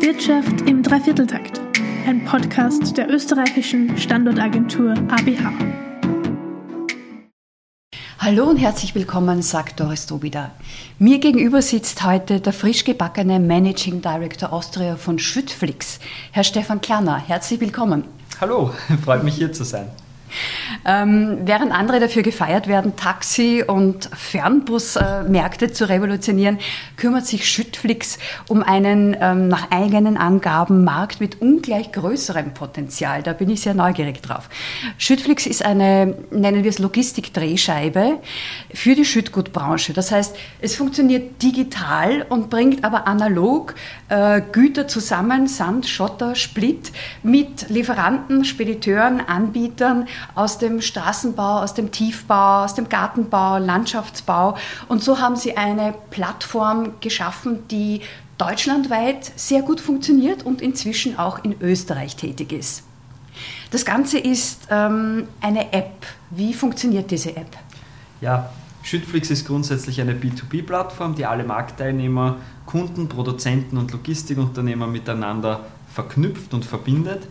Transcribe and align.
Wirtschaft 0.00 0.62
im 0.62 0.82
Dreivierteltakt, 0.82 1.60
ein 2.06 2.24
Podcast 2.24 2.96
der 2.96 3.10
österreichischen 3.10 3.98
Standortagentur 3.98 4.92
ABH. 4.92 5.52
Hallo 8.18 8.44
und 8.44 8.56
herzlich 8.56 8.94
willkommen, 8.94 9.42
sagt 9.42 9.78
Doris 9.78 10.06
Dobida. 10.06 10.52
Mir 10.98 11.18
gegenüber 11.18 11.60
sitzt 11.60 12.02
heute 12.02 12.40
der 12.40 12.54
frisch 12.54 12.84
gebackene 12.84 13.38
Managing 13.38 14.00
Director 14.00 14.54
Austria 14.54 14.96
von 14.96 15.18
Schüttflix, 15.18 16.00
Herr 16.32 16.44
Stefan 16.44 16.80
Klarner. 16.80 17.18
Herzlich 17.18 17.60
willkommen. 17.60 18.04
Hallo, 18.40 18.70
freut 19.04 19.22
mich 19.22 19.34
hier 19.34 19.52
zu 19.52 19.64
sein. 19.64 19.90
Ähm, 20.84 21.38
während 21.44 21.72
andere 21.72 22.00
dafür 22.00 22.22
gefeiert 22.22 22.66
werden, 22.66 22.96
Taxi- 22.96 23.62
und 23.66 24.10
Fernbusmärkte 24.16 25.72
zu 25.72 25.88
revolutionieren, 25.88 26.58
kümmert 26.96 27.26
sich 27.26 27.48
Schüttflix 27.48 28.18
um 28.48 28.62
einen 28.62 29.16
ähm, 29.20 29.48
nach 29.48 29.70
eigenen 29.70 30.16
Angaben 30.16 30.84
Markt 30.84 31.20
mit 31.20 31.40
ungleich 31.40 31.92
größerem 31.92 32.54
Potenzial. 32.54 33.22
Da 33.22 33.32
bin 33.32 33.50
ich 33.50 33.60
sehr 33.60 33.74
neugierig 33.74 34.22
drauf. 34.22 34.48
Schüttflix 34.98 35.46
ist 35.46 35.64
eine, 35.64 36.14
nennen 36.30 36.62
wir 36.62 36.70
es 36.70 36.78
Logistikdrehscheibe 36.78 38.18
für 38.72 38.94
die 38.94 39.04
Schüttgutbranche. 39.04 39.92
Das 39.92 40.10
heißt, 40.10 40.36
es 40.60 40.76
funktioniert 40.76 41.42
digital 41.42 42.26
und 42.28 42.50
bringt 42.50 42.84
aber 42.84 43.06
analog 43.06 43.74
äh, 44.08 44.40
Güter 44.52 44.88
zusammen, 44.88 45.46
Sand, 45.46 45.86
Schotter, 45.86 46.34
Split, 46.34 46.92
mit 47.22 47.68
Lieferanten, 47.68 48.44
Spediteuren, 48.44 49.20
Anbietern 49.20 50.08
aus 50.34 50.58
dem 50.58 50.80
Straßenbau, 50.80 51.60
aus 51.60 51.74
dem 51.74 51.90
Tiefbau, 51.90 52.64
aus 52.64 52.74
dem 52.74 52.88
Gartenbau, 52.88 53.58
Landschaftsbau. 53.58 54.56
Und 54.88 55.02
so 55.02 55.18
haben 55.20 55.36
sie 55.36 55.56
eine 55.56 55.94
Plattform 56.10 56.92
geschaffen, 57.00 57.66
die 57.68 58.02
deutschlandweit 58.38 59.32
sehr 59.36 59.62
gut 59.62 59.80
funktioniert 59.80 60.42
und 60.42 60.62
inzwischen 60.62 61.18
auch 61.18 61.44
in 61.44 61.60
Österreich 61.60 62.16
tätig 62.16 62.52
ist. 62.52 62.84
Das 63.70 63.84
Ganze 63.84 64.18
ist 64.18 64.68
ähm, 64.70 65.28
eine 65.40 65.72
App. 65.72 66.06
Wie 66.30 66.54
funktioniert 66.54 67.10
diese 67.10 67.36
App? 67.36 67.56
Ja, 68.20 68.50
Schüttflix 68.82 69.30
ist 69.30 69.46
grundsätzlich 69.46 70.00
eine 70.00 70.14
B2B-Plattform, 70.14 71.14
die 71.14 71.26
alle 71.26 71.44
Marktteilnehmer, 71.44 72.36
Kunden, 72.66 73.08
Produzenten 73.08 73.76
und 73.76 73.92
Logistikunternehmer 73.92 74.86
miteinander 74.86 75.66
verknüpft 75.92 76.54
und 76.54 76.64
verbindet. 76.64 77.26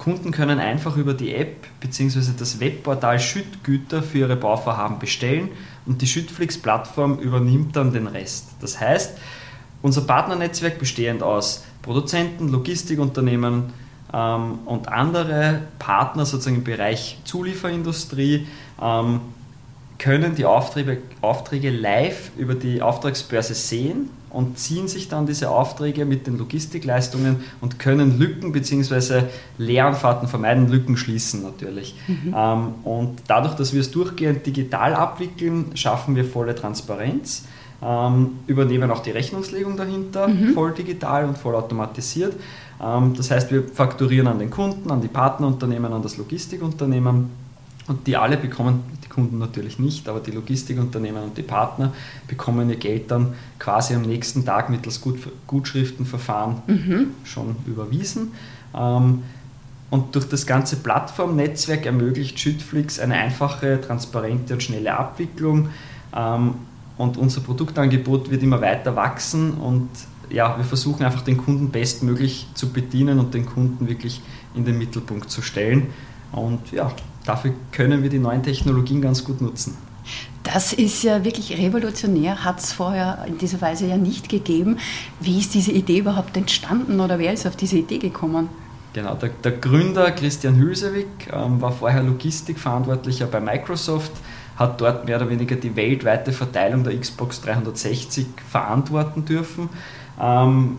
Kunden 0.00 0.30
können 0.32 0.58
einfach 0.58 0.96
über 0.96 1.12
die 1.12 1.34
App 1.34 1.66
bzw. 1.80 2.32
das 2.36 2.58
Webportal 2.58 3.20
Schüttgüter 3.20 4.02
für 4.02 4.18
ihre 4.18 4.36
Bauvorhaben 4.36 4.98
bestellen 4.98 5.50
und 5.84 6.00
die 6.00 6.06
Schüttflix-Plattform 6.06 7.18
übernimmt 7.18 7.76
dann 7.76 7.92
den 7.92 8.06
Rest. 8.06 8.48
Das 8.60 8.80
heißt, 8.80 9.18
unser 9.82 10.00
Partnernetzwerk 10.00 10.78
bestehend 10.78 11.22
aus 11.22 11.64
Produzenten, 11.82 12.48
Logistikunternehmen 12.48 13.74
ähm, 14.12 14.58
und 14.64 14.88
andere 14.88 15.62
Partner 15.78 16.24
sozusagen 16.24 16.56
im 16.56 16.64
Bereich 16.64 17.18
Zulieferindustrie 17.24 18.46
ähm, 18.80 19.20
können 19.98 20.34
die 20.34 20.46
Aufträge, 20.46 21.02
Aufträge 21.20 21.68
live 21.68 22.30
über 22.38 22.54
die 22.54 22.80
Auftragsbörse 22.80 23.52
sehen 23.52 24.08
und 24.30 24.58
ziehen 24.58 24.88
sich 24.88 25.08
dann 25.08 25.26
diese 25.26 25.50
Aufträge 25.50 26.04
mit 26.04 26.26
den 26.26 26.38
Logistikleistungen 26.38 27.44
und 27.60 27.78
können 27.78 28.18
Lücken 28.18 28.52
bzw. 28.52 29.24
Leeranfahrten 29.58 30.28
vermeiden, 30.28 30.68
Lücken 30.68 30.96
schließen 30.96 31.42
natürlich. 31.42 31.94
Mhm. 32.06 32.34
Ähm, 32.36 32.74
und 32.84 33.22
dadurch, 33.26 33.54
dass 33.54 33.72
wir 33.72 33.80
es 33.80 33.90
durchgehend 33.90 34.46
digital 34.46 34.94
abwickeln, 34.94 35.72
schaffen 35.74 36.16
wir 36.16 36.24
volle 36.24 36.54
Transparenz, 36.54 37.44
ähm, 37.82 38.38
übernehmen 38.46 38.90
auch 38.90 39.00
die 39.00 39.10
Rechnungslegung 39.10 39.76
dahinter, 39.76 40.28
mhm. 40.28 40.54
voll 40.54 40.72
digital 40.72 41.24
und 41.24 41.36
voll 41.36 41.54
automatisiert. 41.54 42.34
Ähm, 42.80 43.14
das 43.16 43.30
heißt, 43.30 43.50
wir 43.50 43.64
fakturieren 43.64 44.28
an 44.28 44.38
den 44.38 44.50
Kunden, 44.50 44.90
an 44.90 45.00
die 45.00 45.08
Partnerunternehmen, 45.08 45.92
an 45.92 46.02
das 46.02 46.16
Logistikunternehmen 46.16 47.49
und 47.90 48.06
die 48.06 48.16
alle 48.16 48.36
bekommen, 48.36 48.84
die 49.04 49.08
Kunden 49.08 49.38
natürlich 49.38 49.80
nicht, 49.80 50.08
aber 50.08 50.20
die 50.20 50.30
Logistikunternehmen 50.30 51.24
und 51.24 51.36
die 51.36 51.42
Partner 51.42 51.92
bekommen 52.28 52.70
ihr 52.70 52.76
Geld 52.76 53.10
dann 53.10 53.34
quasi 53.58 53.96
am 53.96 54.02
nächsten 54.02 54.44
Tag 54.44 54.70
mittels 54.70 55.00
Gut, 55.00 55.18
Gutschriftenverfahren 55.48 56.62
mhm. 56.68 57.06
schon 57.24 57.56
überwiesen. 57.66 58.30
Ähm, 58.76 59.24
und 59.90 60.14
durch 60.14 60.28
das 60.28 60.46
ganze 60.46 60.76
Plattformnetzwerk 60.76 61.84
ermöglicht 61.84 62.38
Schüttflix 62.38 63.00
eine 63.00 63.14
einfache, 63.14 63.80
transparente 63.80 64.54
und 64.54 64.62
schnelle 64.62 64.96
Abwicklung. 64.96 65.70
Ähm, 66.14 66.54
und 66.96 67.16
unser 67.16 67.40
Produktangebot 67.40 68.30
wird 68.30 68.44
immer 68.44 68.60
weiter 68.60 68.94
wachsen 68.94 69.54
und 69.54 69.88
ja, 70.30 70.56
wir 70.56 70.64
versuchen 70.64 71.04
einfach 71.04 71.22
den 71.22 71.38
Kunden 71.38 71.70
bestmöglich 71.70 72.46
zu 72.54 72.72
bedienen 72.72 73.18
und 73.18 73.34
den 73.34 73.46
Kunden 73.46 73.88
wirklich 73.88 74.22
in 74.54 74.64
den 74.64 74.78
Mittelpunkt 74.78 75.28
zu 75.28 75.42
stellen. 75.42 75.88
Und 76.30 76.70
ja, 76.70 76.92
dafür 77.24 77.52
können 77.72 78.02
wir 78.02 78.10
die 78.10 78.18
neuen 78.18 78.42
Technologien 78.42 79.00
ganz 79.00 79.24
gut 79.24 79.40
nutzen. 79.40 79.76
Das 80.42 80.72
ist 80.72 81.02
ja 81.02 81.22
wirklich 81.24 81.56
revolutionär, 81.58 82.44
hat 82.44 82.60
es 82.60 82.72
vorher 82.72 83.24
in 83.28 83.38
dieser 83.38 83.60
Weise 83.60 83.86
ja 83.86 83.96
nicht 83.96 84.28
gegeben. 84.28 84.78
Wie 85.20 85.38
ist 85.38 85.54
diese 85.54 85.70
Idee 85.70 85.98
überhaupt 85.98 86.36
entstanden 86.36 87.00
oder 87.00 87.18
wer 87.18 87.32
ist 87.32 87.46
auf 87.46 87.56
diese 87.56 87.76
Idee 87.78 87.98
gekommen? 87.98 88.48
Genau, 88.92 89.14
der, 89.14 89.28
der 89.28 89.52
Gründer 89.52 90.10
Christian 90.10 90.56
Hülsewig 90.56 91.06
ähm, 91.32 91.60
war 91.60 91.70
vorher 91.70 92.02
Logistikverantwortlicher 92.02 93.26
bei 93.26 93.40
Microsoft, 93.40 94.10
hat 94.56 94.80
dort 94.80 95.06
mehr 95.06 95.16
oder 95.16 95.28
weniger 95.30 95.56
die 95.56 95.76
weltweite 95.76 96.32
Verteilung 96.32 96.82
der 96.82 96.98
Xbox 96.98 97.40
360 97.42 98.26
verantworten 98.48 99.24
dürfen, 99.24 99.68
ähm, 100.20 100.78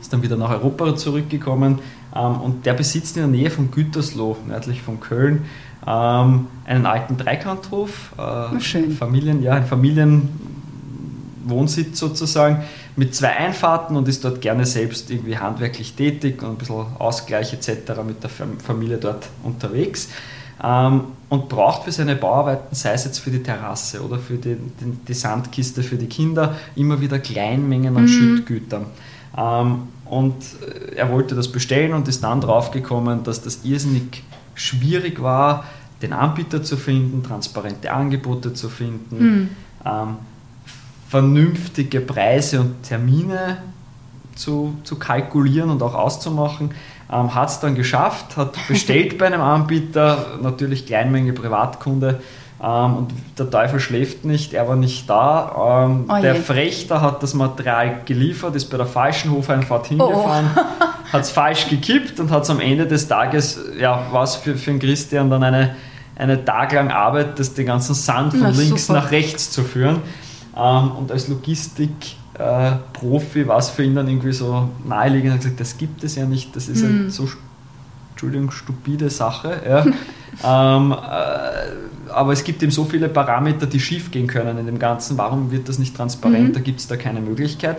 ist 0.00 0.12
dann 0.12 0.22
wieder 0.22 0.36
nach 0.36 0.50
Europa 0.50 0.96
zurückgekommen, 0.96 1.80
und 2.18 2.66
der 2.66 2.74
besitzt 2.74 3.16
in 3.16 3.22
der 3.22 3.30
Nähe 3.30 3.50
von 3.50 3.70
Gütersloh, 3.70 4.36
nördlich 4.46 4.82
von 4.82 5.00
Köln, 5.00 5.46
ähm, 5.86 6.48
einen 6.64 6.84
alten 6.86 7.16
Dreikanthof, 7.16 8.12
äh, 8.18 8.60
Schön. 8.60 8.90
Familien, 8.92 9.42
ja, 9.42 9.54
ein 9.54 9.66
Familienwohnsitz 9.66 11.98
sozusagen, 11.98 12.62
mit 12.94 13.14
zwei 13.14 13.30
Einfahrten 13.30 13.96
und 13.96 14.06
ist 14.08 14.22
dort 14.24 14.42
gerne 14.42 14.66
selbst 14.66 15.10
irgendwie 15.10 15.38
handwerklich 15.38 15.94
tätig 15.94 16.42
und 16.42 16.50
ein 16.50 16.56
bisschen 16.56 16.84
Ausgleich 16.98 17.54
etc. 17.54 18.02
mit 18.06 18.22
der 18.22 18.30
Familie 18.30 18.98
dort 18.98 19.28
unterwegs. 19.42 20.10
Ähm, 20.62 21.04
und 21.28 21.48
braucht 21.48 21.84
für 21.84 21.92
seine 21.92 22.14
Bauarbeiten, 22.14 22.74
sei 22.74 22.92
es 22.92 23.04
jetzt 23.04 23.18
für 23.18 23.30
die 23.30 23.42
Terrasse 23.42 24.04
oder 24.04 24.18
für 24.18 24.34
die, 24.34 24.54
die, 24.54 24.92
die 25.08 25.14
Sandkiste 25.14 25.82
für 25.82 25.96
die 25.96 26.06
Kinder, 26.06 26.56
immer 26.76 27.00
wieder 27.00 27.18
Kleinmengen 27.18 27.96
an 27.96 28.02
mhm. 28.02 28.08
Schüttgütern. 28.08 28.86
Ähm, 29.36 29.88
und 30.12 30.34
äh, 30.60 30.96
er 30.96 31.10
wollte 31.10 31.34
das 31.34 31.48
bestellen 31.50 31.94
und 31.94 32.06
ist 32.06 32.22
dann 32.22 32.42
draufgekommen, 32.42 33.24
dass 33.24 33.40
das 33.40 33.64
irrsinnig 33.64 34.22
schwierig 34.54 35.22
war, 35.22 35.64
den 36.02 36.12
Anbieter 36.12 36.62
zu 36.62 36.76
finden, 36.76 37.22
transparente 37.22 37.90
Angebote 37.90 38.52
zu 38.52 38.68
finden, 38.68 39.16
mhm. 39.16 39.48
ähm, 39.86 40.16
vernünftige 41.08 42.00
Preise 42.00 42.60
und 42.60 42.82
Termine 42.82 43.62
zu, 44.34 44.76
zu 44.84 44.98
kalkulieren 44.98 45.70
und 45.70 45.82
auch 45.82 45.94
auszumachen. 45.94 46.72
Ähm, 47.10 47.34
hat 47.34 47.48
es 47.48 47.60
dann 47.60 47.74
geschafft, 47.74 48.36
hat 48.36 48.54
bestellt 48.68 49.16
bei 49.18 49.28
einem 49.28 49.40
Anbieter, 49.40 50.38
natürlich 50.42 50.84
Kleinmenge 50.84 51.32
Privatkunde, 51.32 52.20
ähm, 52.62 52.96
und 52.96 53.12
der 53.38 53.50
Teufel 53.50 53.80
schläft 53.80 54.24
nicht, 54.24 54.54
er 54.54 54.68
war 54.68 54.76
nicht 54.76 55.10
da. 55.10 55.84
Ähm, 55.84 56.04
oh 56.08 56.22
der 56.22 56.36
Frechter 56.36 57.00
hat 57.00 57.20
das 57.22 57.34
Material 57.34 58.02
geliefert, 58.04 58.54
ist 58.54 58.66
bei 58.66 58.76
der 58.76 58.86
falschen 58.86 59.32
Hofeinfahrt 59.32 59.88
hingefahren, 59.88 60.46
oh. 60.56 60.60
hat 61.12 61.22
es 61.22 61.30
falsch 61.30 61.68
gekippt 61.68 62.20
und 62.20 62.30
hat 62.30 62.44
es 62.44 62.50
am 62.50 62.60
Ende 62.60 62.86
des 62.86 63.08
Tages, 63.08 63.58
ja, 63.80 64.06
was 64.12 64.36
für, 64.36 64.54
für 64.54 64.70
einen 64.70 64.78
Christian 64.78 65.28
dann 65.28 65.42
eine, 65.42 65.74
eine 66.14 66.44
taglang 66.44 66.92
Arbeit, 66.92 67.40
das 67.40 67.52
den 67.52 67.66
ganzen 67.66 67.96
Sand 67.96 68.32
von 68.32 68.42
Na, 68.42 68.50
links 68.50 68.86
super. 68.86 69.00
nach 69.00 69.10
rechts 69.10 69.50
zu 69.50 69.64
führen. 69.64 69.96
Ähm, 70.56 70.92
und 70.92 71.10
als 71.10 71.26
Logistikprofi 71.26 73.40
äh, 73.40 73.48
war 73.48 73.58
es 73.58 73.70
für 73.70 73.82
ihn 73.82 73.96
dann 73.96 74.06
irgendwie 74.06 74.32
so 74.32 74.68
naheliegend, 74.84 75.30
er 75.30 75.34
hat 75.34 75.40
gesagt, 75.40 75.58
das 75.58 75.78
gibt 75.78 76.04
es 76.04 76.14
ja 76.14 76.26
nicht, 76.26 76.54
das 76.54 76.68
ist 76.68 76.84
mhm. 76.84 77.00
eine 77.00 77.10
so 77.10 77.26
Entschuldigung, 78.22 78.52
stupide 78.52 79.10
Sache. 79.10 79.60
Ja. 79.68 79.84
ähm, 80.76 80.92
äh, 80.92 82.12
aber 82.12 82.32
es 82.32 82.44
gibt 82.44 82.62
eben 82.62 82.70
so 82.70 82.84
viele 82.84 83.08
Parameter, 83.08 83.66
die 83.66 83.80
schief 83.80 84.12
gehen 84.12 84.28
können 84.28 84.58
in 84.58 84.66
dem 84.66 84.78
Ganzen. 84.78 85.18
Warum 85.18 85.50
wird 85.50 85.68
das 85.68 85.80
nicht 85.80 85.96
transparent? 85.96 86.50
Mhm. 86.50 86.52
Da 86.52 86.60
gibt 86.60 86.78
es 86.78 86.86
da 86.86 86.96
keine 86.96 87.20
Möglichkeit. 87.20 87.78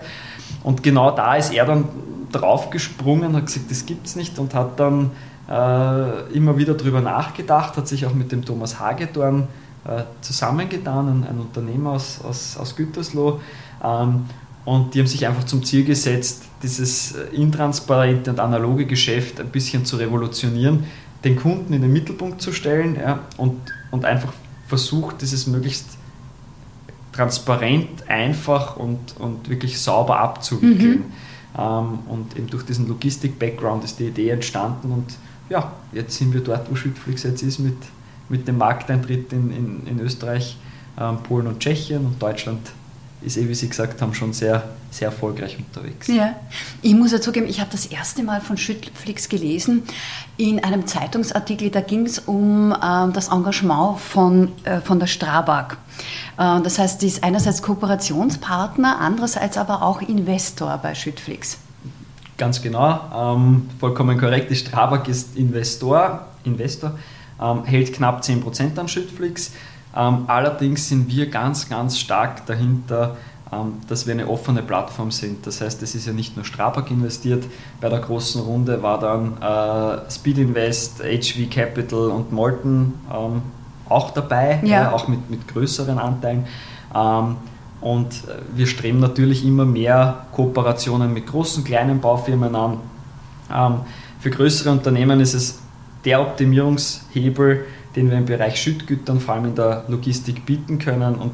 Und 0.64 0.84
genau 0.84 1.12
da 1.12 1.36
ist 1.36 1.54
er 1.54 1.66
dann 1.66 1.86
draufgesprungen, 2.34 3.36
hat 3.38 3.46
gesagt, 3.46 3.72
das 3.72 3.86
gibt 3.86 4.08
es 4.08 4.18
nicht 4.18 4.38
und 4.38 4.54
hat 4.54 4.80
dann 4.82 5.12
äh, 5.48 6.34
immer 6.34 6.58
wieder 6.58 6.74
darüber 6.74 7.00
nachgedacht, 7.00 7.78
hat 7.78 7.88
sich 7.88 8.06
auch 8.06 8.14
mit 8.14 8.32
dem 8.34 8.44
Thomas 8.44 8.80
Hagedorn 8.80 9.48
äh, 9.86 10.04
zusammengetan, 10.22 11.08
ein, 11.08 11.28
ein, 11.30 11.40
Unternehmer 11.40 11.92
aus, 11.92 12.20
aus, 12.22 12.58
aus 12.58 12.76
Gütersloh. 12.76 13.40
Ähm, 13.82 14.26
und 14.66 14.94
die 14.94 15.00
haben 15.00 15.08
sich 15.08 15.26
einfach 15.26 15.44
zum 15.44 15.64
Ziel 15.64 15.86
gesetzt, 15.86 16.44
dieses 16.64 17.14
äh, 17.14 17.36
intransparente 17.36 18.32
und 18.32 18.40
analoge 18.40 18.86
Geschäft 18.86 19.40
ein 19.40 19.50
bisschen 19.50 19.86
zu 19.86 19.98
revolutionieren, 19.98 20.86
den 21.24 21.36
Kunden 21.36 21.74
in 21.74 21.82
den 21.82 21.94
Mittelpunkt 21.94 22.42
zu 22.42 22.52
stellen 22.52 22.96
ja, 22.96 23.20
und, 23.38 23.60
und 23.92 24.06
einfach 24.06 24.34
versucht, 24.68 25.22
dieses 25.22 25.48
möglichst 25.48 25.98
transparent, 27.12 28.10
einfach 28.10 28.78
und, 28.78 29.16
und 29.20 29.50
wirklich 29.50 29.80
sauber 29.80 30.20
abzuwickeln. 30.20 31.00
Mhm. 31.00 31.04
Ähm, 31.58 32.00
und 32.08 32.36
eben 32.36 32.48
durch 32.48 32.64
diesen 32.64 32.88
Logistik-Background 32.88 33.84
ist 33.84 34.00
die 34.00 34.08
Idee 34.08 34.30
entstanden 34.30 34.92
und 34.92 35.14
ja, 35.50 35.74
jetzt 35.92 36.18
sind 36.18 36.34
wir 36.34 36.42
dort, 36.42 36.72
wo 36.72 36.76
Schüttflix 36.76 37.24
jetzt 37.24 37.44
ist, 37.44 37.60
mit, 37.60 37.76
mit 38.30 38.48
dem 38.48 38.58
Markteintritt 38.58 39.32
in, 39.34 39.52
in, 39.52 39.88
in 39.88 40.00
Österreich, 40.00 40.58
ähm, 41.00 41.18
Polen 41.22 41.48
und 41.48 41.60
Tschechien 41.60 42.06
und 42.06 42.22
Deutschland 42.22 42.72
ist 43.26 43.38
eh, 43.38 43.48
wie 43.48 43.56
Sie 43.56 43.70
gesagt 43.70 44.02
haben, 44.02 44.14
schon 44.14 44.34
sehr, 44.34 44.64
sehr 44.92 45.08
erfolgreich 45.08 45.58
unterwegs. 45.58 46.08
Ja, 46.08 46.36
ich 46.82 46.94
muss 46.94 47.12
ja 47.12 47.22
zugeben, 47.22 47.48
ich 47.48 47.60
habe 47.60 47.70
das 47.72 47.86
erste 47.86 48.24
Mal 48.24 48.42
von 48.42 48.58
Schüttflix 48.58 49.30
gelesen 49.30 49.84
in 50.38 50.64
einem 50.64 50.88
Zeitungsartikel, 50.88 51.70
da 51.70 51.82
ging 51.82 52.06
es 52.06 52.20
um 52.20 52.72
äh, 52.72 53.12
das 53.14 53.30
Engagement 53.30 54.00
von, 54.00 54.52
äh, 54.64 54.82
von 54.82 55.00
der 55.00 55.08
Strabag. 55.08 55.78
Äh, 56.38 56.62
das 56.62 56.80
heißt, 56.80 57.02
die 57.02 57.08
ist 57.08 57.24
einerseits 57.24 57.62
Kooperationspartner, 57.62 59.00
andererseits 59.00 59.58
aber 59.58 59.82
auch 59.82 60.02
Investor 60.02 60.78
bei 60.78 60.96
Schüttflix. 60.96 61.58
Ganz 62.38 62.62
genau, 62.62 63.36
ähm, 63.36 63.70
vollkommen 63.80 64.18
korrekt. 64.18 64.50
Die 64.50 64.56
Strabag 64.56 65.08
ist 65.08 65.38
Investor, 65.38 66.28
Investor 66.44 66.94
ähm, 67.42 67.64
hält 67.66 67.94
knapp 67.94 68.22
10% 68.22 68.78
an 68.78 68.88
Schüttflix. 68.88 69.52
Ähm, 69.96 70.24
allerdings 70.28 70.90
sind 70.90 71.08
wir 71.10 71.30
ganz, 71.30 71.70
ganz 71.70 72.00
stark 72.00 72.46
dahinter, 72.46 73.16
ähm, 73.52 73.74
dass 73.88 74.08
wir 74.08 74.14
eine 74.14 74.28
offene 74.28 74.64
Plattform 74.64 75.12
sind. 75.12 75.46
Das 75.46 75.62
heißt, 75.62 75.84
es 75.84 75.96
ist 75.96 76.08
ja 76.08 76.14
nicht 76.14 76.36
nur 76.36 76.46
Strabag 76.46 76.90
investiert. 76.90 77.44
Bei 77.82 77.90
der 77.90 78.00
großen 78.00 78.42
Runde 78.42 78.82
war 78.82 79.00
dann 79.00 79.38
äh, 79.42 80.12
Speed 80.12 80.38
Invest, 80.40 81.00
HV 81.00 81.50
Capital 81.50 82.10
und 82.10 82.32
Molten 82.32 82.94
ähm, 83.14 83.42
auch 83.90 84.12
dabei, 84.12 84.60
ja. 84.64 84.90
äh, 84.90 84.94
auch 84.94 85.08
mit, 85.08 85.30
mit 85.30 85.48
größeren 85.48 86.00
Anteilen. 86.00 86.48
Ähm, 86.96 87.36
und 87.82 88.14
äh, 88.14 88.42
wir 88.56 88.66
streben 88.66 89.00
natürlich 89.00 89.46
immer 89.46 89.66
mehr 89.66 90.26
Kooperationen 90.32 91.14
mit 91.14 91.28
großen, 91.28 91.64
kleinen 91.64 92.00
Baufirmen 92.00 92.56
an. 92.56 92.78
Ähm, 93.54 93.82
für 94.20 94.30
größere 94.30 94.72
Unternehmen 94.72 95.20
ist 95.20 95.34
es 95.34 95.60
der 96.06 96.22
Optimierungshebel, 96.22 97.66
den 97.96 98.10
wir 98.10 98.18
im 98.18 98.26
Bereich 98.26 98.62
Schüttgütern, 98.62 99.20
vor 99.20 99.36
allem 99.36 99.46
in 99.46 99.56
der 99.56 99.86
Logistik, 99.88 100.46
bieten 100.46 100.80
können. 100.80 101.16
Und 101.16 101.32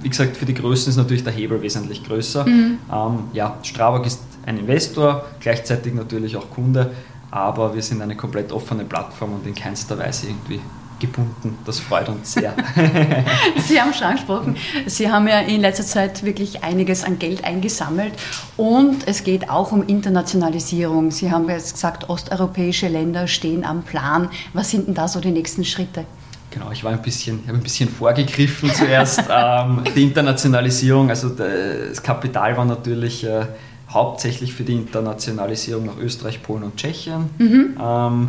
wie 0.00 0.08
gesagt, 0.08 0.36
für 0.36 0.46
die 0.46 0.54
Größen 0.54 0.90
ist 0.90 0.96
natürlich 0.96 1.24
der 1.24 1.32
Hebel 1.32 1.60
wesentlich 1.60 2.04
größer. 2.04 2.46
Mhm. 2.46 2.78
Ähm, 2.92 3.18
ja, 3.32 3.58
Strabag 3.62 4.06
ist 4.06 4.22
ein 4.46 4.58
Investor, 4.58 5.24
gleichzeitig 5.40 5.94
natürlich 5.94 6.36
auch 6.36 6.50
Kunde, 6.50 6.92
aber 7.30 7.74
wir 7.74 7.82
sind 7.82 8.00
eine 8.00 8.16
komplett 8.16 8.52
offene 8.52 8.84
Plattform 8.84 9.34
und 9.34 9.46
in 9.46 9.54
keinster 9.54 9.98
Weise 9.98 10.28
irgendwie 10.28 10.60
gebunden. 11.00 11.58
Das 11.64 11.80
freut 11.80 12.08
uns 12.08 12.32
sehr. 12.32 12.54
Sie 13.66 13.80
haben 13.80 13.92
schon 13.92 14.06
angesprochen, 14.06 14.56
Sie 14.86 15.10
haben 15.10 15.28
ja 15.28 15.40
in 15.40 15.60
letzter 15.60 15.84
Zeit 15.84 16.22
wirklich 16.24 16.64
einiges 16.64 17.04
an 17.04 17.18
Geld 17.18 17.44
eingesammelt 17.44 18.12
und 18.56 19.06
es 19.06 19.24
geht 19.24 19.50
auch 19.50 19.72
um 19.72 19.86
Internationalisierung. 19.86 21.10
Sie 21.10 21.30
haben 21.30 21.48
jetzt 21.48 21.74
gesagt, 21.74 22.08
osteuropäische 22.08 22.88
Länder 22.88 23.26
stehen 23.26 23.64
am 23.64 23.82
Plan. 23.82 24.30
Was 24.52 24.70
sind 24.70 24.86
denn 24.88 24.94
da 24.94 25.08
so 25.08 25.20
die 25.20 25.30
nächsten 25.30 25.64
Schritte? 25.64 26.04
Genau, 26.50 26.70
ich 26.72 26.82
war 26.82 26.92
ein 26.92 27.02
bisschen, 27.02 27.40
ich 27.42 27.48
habe 27.48 27.58
ein 27.58 27.62
bisschen 27.62 27.88
vorgegriffen 27.90 28.72
zuerst. 28.72 29.22
ähm, 29.30 29.82
die 29.94 30.04
Internationalisierung, 30.04 31.10
also 31.10 31.28
das 31.28 32.02
Kapital 32.02 32.56
war 32.56 32.64
natürlich 32.64 33.24
äh, 33.24 33.46
hauptsächlich 33.90 34.54
für 34.54 34.64
die 34.64 34.74
Internationalisierung 34.74 35.86
nach 35.86 35.98
Österreich, 35.98 36.42
Polen 36.42 36.62
und 36.62 36.76
Tschechien. 36.76 37.30
Mhm. 37.38 37.76
Ähm, 37.80 38.28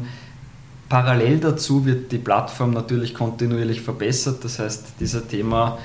Parallel 0.89 1.39
dazu 1.39 1.86
wird 1.86 2.12
die 2.12 2.18
Plattform 2.18 2.71
natürlich 2.71 3.13
kontinuierlich 3.13 3.81
verbessert. 3.81 4.44
Das 4.44 4.57
heißt, 4.57 4.94
dieser 5.00 5.27
Thema 5.27 5.77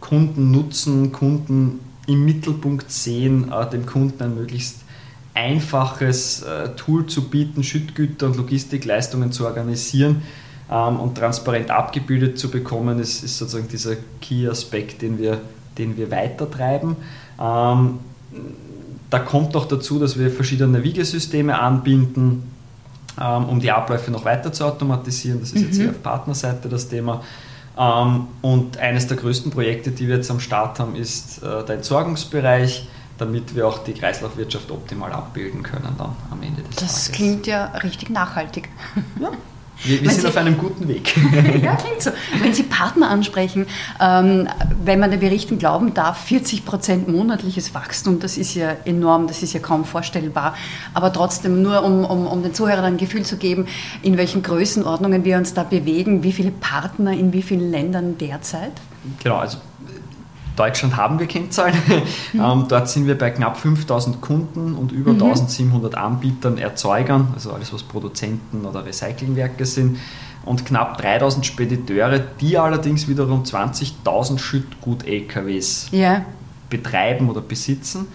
Kunden 0.00 0.50
nutzen, 0.50 1.12
Kunden 1.12 1.80
im 2.08 2.24
Mittelpunkt 2.24 2.90
sehen, 2.90 3.52
äh, 3.52 3.70
dem 3.70 3.86
Kunden 3.86 4.22
ein 4.22 4.34
möglichst 4.34 4.78
einfaches 5.34 6.42
äh, 6.42 6.70
Tool 6.74 7.06
zu 7.06 7.28
bieten, 7.28 7.62
Schüttgüter 7.62 8.26
und 8.26 8.36
Logistikleistungen 8.36 9.30
zu 9.30 9.46
organisieren 9.46 10.22
ähm, 10.70 10.98
und 10.98 11.16
transparent 11.16 11.70
abgebildet 11.70 12.38
zu 12.38 12.50
bekommen, 12.50 12.98
ist, 12.98 13.20
sozusagen 13.20 13.68
dieser 13.68 13.94
Key-Aspekt, 14.20 15.02
den 15.02 15.18
wir, 15.18 15.40
den 15.76 15.96
wir 15.96 16.10
weitertreiben. 16.10 16.96
Ähm, 17.40 17.98
da 19.10 19.18
kommt 19.20 19.54
auch 19.54 19.66
dazu, 19.66 19.98
dass 19.98 20.18
wir 20.18 20.30
verschiedene 20.30 20.82
Wiegesysteme 20.82 21.58
anbinden, 21.58 22.47
um 23.20 23.60
die 23.60 23.70
Abläufe 23.70 24.10
noch 24.10 24.24
weiter 24.24 24.52
zu 24.52 24.64
automatisieren. 24.64 25.40
Das 25.40 25.52
ist 25.52 25.62
jetzt 25.62 25.78
mhm. 25.78 25.82
hier 25.82 25.90
auf 25.90 26.02
Partnerseite 26.02 26.68
das 26.68 26.88
Thema. 26.88 27.22
Ähm, 27.78 28.26
und 28.42 28.76
eines 28.78 29.06
der 29.06 29.16
größten 29.16 29.50
Projekte, 29.50 29.90
die 29.90 30.08
wir 30.08 30.16
jetzt 30.16 30.30
am 30.30 30.40
Start 30.40 30.80
haben, 30.80 30.96
ist 30.96 31.42
äh, 31.42 31.64
der 31.64 31.76
Entsorgungsbereich, 31.76 32.88
damit 33.18 33.54
wir 33.54 33.66
auch 33.66 33.78
die 33.78 33.94
Kreislaufwirtschaft 33.94 34.70
optimal 34.70 35.12
abbilden 35.12 35.62
können 35.62 35.94
dann 35.98 36.16
am 36.30 36.42
Ende 36.42 36.62
des 36.62 36.76
das 36.76 36.78
Tages. 36.78 36.94
Das 37.06 37.12
klingt 37.12 37.46
ja 37.46 37.66
richtig 37.66 38.10
nachhaltig. 38.10 38.68
Ja, 39.20 39.30
wir, 39.84 40.02
wir 40.02 40.10
sind 40.10 40.22
Sie, 40.22 40.26
auf 40.26 40.36
einem 40.36 40.58
guten 40.58 40.88
Weg. 40.88 41.14
ja, 41.62 41.76
klingt 41.76 42.02
so. 42.02 42.10
Wenn 42.42 42.52
Sie 42.52 42.64
Partner 42.64 43.10
ansprechen, 43.10 43.66
ähm, 44.00 44.48
wenn 44.82 44.98
man 44.98 45.10
den 45.10 45.20
Berichten 45.20 45.58
glauben 45.58 45.94
darf, 45.94 46.18
40 46.24 46.64
Prozent 46.64 47.08
monatliches 47.08 47.74
Wachstum, 47.74 48.18
das 48.18 48.36
ist 48.36 48.54
ja 48.54 48.76
enorm, 48.84 49.26
das 49.28 49.42
ist 49.42 49.52
ja 49.52 49.60
kaum 49.60 49.84
vorstellbar. 49.84 50.56
Aber 50.94 51.12
trotzdem, 51.12 51.62
nur 51.62 51.84
um, 51.84 52.04
um, 52.04 52.26
um 52.26 52.42
den 52.42 52.54
Zuhörern 52.54 52.84
ein 52.84 52.96
Gefühl 52.96 53.24
zu 53.24 53.36
geben, 53.36 53.66
in 54.02 54.16
welchen 54.16 54.42
Größenordnungen 54.42 55.24
wir 55.24 55.36
uns 55.36 55.54
da 55.54 55.62
bewegen, 55.62 56.22
wie 56.22 56.32
viele 56.32 56.50
Partner 56.50 57.12
in 57.12 57.32
wie 57.32 57.42
vielen 57.42 57.70
Ländern 57.70 58.18
derzeit? 58.18 58.72
Genau, 59.22 59.36
also 59.36 59.58
Deutschland 60.58 60.96
haben 60.96 61.18
wir 61.18 61.26
Kennzahlen. 61.26 61.74
Mhm. 62.32 62.40
Ähm, 62.40 62.64
dort 62.68 62.88
sind 62.88 63.06
wir 63.06 63.16
bei 63.16 63.30
knapp 63.30 63.56
5000 63.56 64.20
Kunden 64.20 64.74
und 64.74 64.92
über 64.92 65.12
mhm. 65.12 65.22
1700 65.22 65.94
Anbietern, 65.94 66.58
Erzeugern, 66.58 67.28
also 67.34 67.52
alles 67.52 67.72
was 67.72 67.82
Produzenten 67.82 68.64
oder 68.64 68.84
Recyclingwerke 68.84 69.64
sind 69.64 69.98
und 70.44 70.64
knapp 70.64 70.98
3000 70.98 71.44
Spediteure, 71.44 72.18
die 72.18 72.58
allerdings 72.58 73.08
wiederum 73.08 73.42
20.000 73.42 74.38
Schüttgut-LKWs 74.38 75.88
yeah. 75.92 76.24
betreiben 76.70 77.28
oder 77.28 77.40
besitzen. 77.40 78.08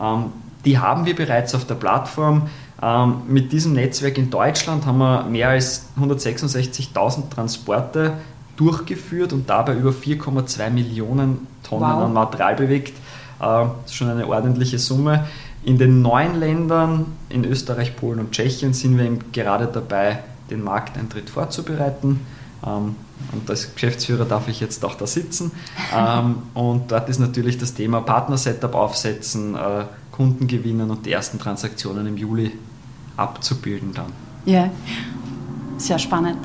Ähm, 0.00 0.26
die 0.64 0.78
haben 0.78 1.06
wir 1.06 1.16
bereits 1.16 1.54
auf 1.54 1.66
der 1.66 1.74
Plattform. 1.74 2.48
Ähm, 2.82 3.22
mit 3.28 3.52
diesem 3.52 3.72
Netzwerk 3.72 4.18
in 4.18 4.30
Deutschland 4.30 4.86
haben 4.86 4.98
wir 4.98 5.24
mehr 5.24 5.50
als 5.50 5.86
166.000 5.98 7.30
Transporte 7.30 8.14
durchgeführt 8.60 9.32
und 9.32 9.48
dabei 9.48 9.74
über 9.74 9.90
4,2 9.90 10.70
Millionen 10.70 11.46
Tonnen 11.62 11.82
wow. 11.82 12.04
an 12.04 12.12
Material 12.12 12.56
bewegt. 12.56 12.96
Äh, 13.40 13.42
das 13.42 13.86
ist 13.86 13.94
schon 13.94 14.10
eine 14.10 14.26
ordentliche 14.26 14.78
Summe. 14.78 15.26
In 15.62 15.78
den 15.78 16.02
neuen 16.02 16.38
Ländern, 16.38 17.06
in 17.30 17.44
Österreich, 17.44 17.96
Polen 17.96 18.20
und 18.20 18.32
Tschechien, 18.32 18.74
sind 18.74 18.98
wir 18.98 19.18
gerade 19.32 19.66
dabei, 19.66 20.20
den 20.50 20.62
Markteintritt 20.62 21.30
vorzubereiten. 21.30 22.20
Ähm, 22.66 22.96
und 23.32 23.48
als 23.48 23.72
Geschäftsführer 23.74 24.26
darf 24.26 24.48
ich 24.48 24.60
jetzt 24.60 24.84
auch 24.84 24.94
da 24.94 25.06
sitzen. 25.06 25.52
Ähm, 25.92 26.36
und 26.54 26.92
dort 26.92 27.08
ist 27.08 27.18
natürlich 27.18 27.58
das 27.58 27.74
Thema 27.74 28.00
Partner-Setup 28.00 28.74
aufsetzen, 28.76 29.56
äh, 29.56 29.84
Kunden 30.12 30.46
gewinnen 30.46 30.88
und 30.88 31.04
die 31.04 31.10
ersten 31.10 31.40
Transaktionen 31.40 32.06
im 32.06 32.16
Juli 32.16 32.52
abzubilden 33.16 33.92
dann. 33.92 34.12
Ja, 34.44 34.70
sehr 35.78 35.98
spannend. 35.98 36.38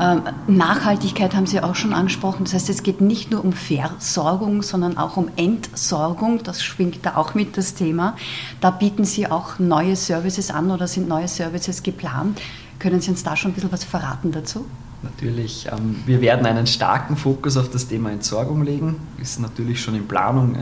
Ähm, 0.00 0.22
Nachhaltigkeit 0.46 1.34
haben 1.34 1.46
Sie 1.46 1.60
auch 1.60 1.74
schon 1.74 1.92
angesprochen. 1.92 2.44
Das 2.44 2.54
heißt, 2.54 2.70
es 2.70 2.82
geht 2.82 3.00
nicht 3.00 3.30
nur 3.30 3.44
um 3.44 3.52
Versorgung, 3.52 4.62
sondern 4.62 4.98
auch 4.98 5.16
um 5.16 5.28
Entsorgung. 5.36 6.42
Das 6.42 6.62
schwingt 6.62 7.04
da 7.04 7.16
auch 7.16 7.34
mit 7.34 7.56
das 7.56 7.74
Thema. 7.74 8.16
Da 8.60 8.70
bieten 8.70 9.04
Sie 9.04 9.30
auch 9.30 9.58
neue 9.58 9.96
Services 9.96 10.50
an 10.50 10.70
oder 10.70 10.86
sind 10.88 11.08
neue 11.08 11.28
Services 11.28 11.82
geplant. 11.82 12.40
Können 12.78 13.00
Sie 13.00 13.10
uns 13.10 13.22
da 13.22 13.36
schon 13.36 13.50
ein 13.50 13.54
bisschen 13.54 13.72
was 13.72 13.84
verraten 13.84 14.32
dazu? 14.32 14.64
Natürlich. 15.02 15.66
Ähm, 15.70 15.96
wir 16.06 16.20
werden 16.20 16.46
einen 16.46 16.66
starken 16.66 17.16
Fokus 17.16 17.56
auf 17.56 17.70
das 17.70 17.88
Thema 17.88 18.10
Entsorgung 18.10 18.62
legen. 18.62 18.96
Ist 19.18 19.40
natürlich 19.40 19.80
schon 19.80 19.94
in 19.94 20.06
Planung, 20.06 20.56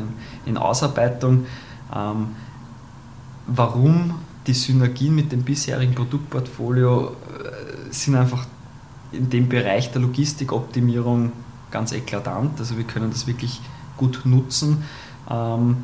in 0.47 0.57
Ausarbeitung. 0.57 1.47
Ähm, 1.95 2.29
warum 3.47 4.15
die 4.47 4.55
Synergien 4.55 5.15
mit 5.15 5.33
dem 5.33 5.43
bisherigen 5.43 5.95
Produktportfolio 5.95 7.09
äh, 7.09 7.93
sind 7.93 8.15
einfach 8.15 8.47
in 9.13 9.31
dem 9.31 9.49
Bereich 9.49 9.91
der 9.93 10.03
Logistikoptimierung 10.03 11.33
ganz 11.71 11.93
eklatant. 11.93 12.59
Also 12.59 12.77
wir 12.77 12.85
können 12.85 13.11
das 13.11 13.27
wirklich 13.27 13.61
gut 13.97 14.23
nutzen. 14.25 14.85
Ähm, 15.31 15.79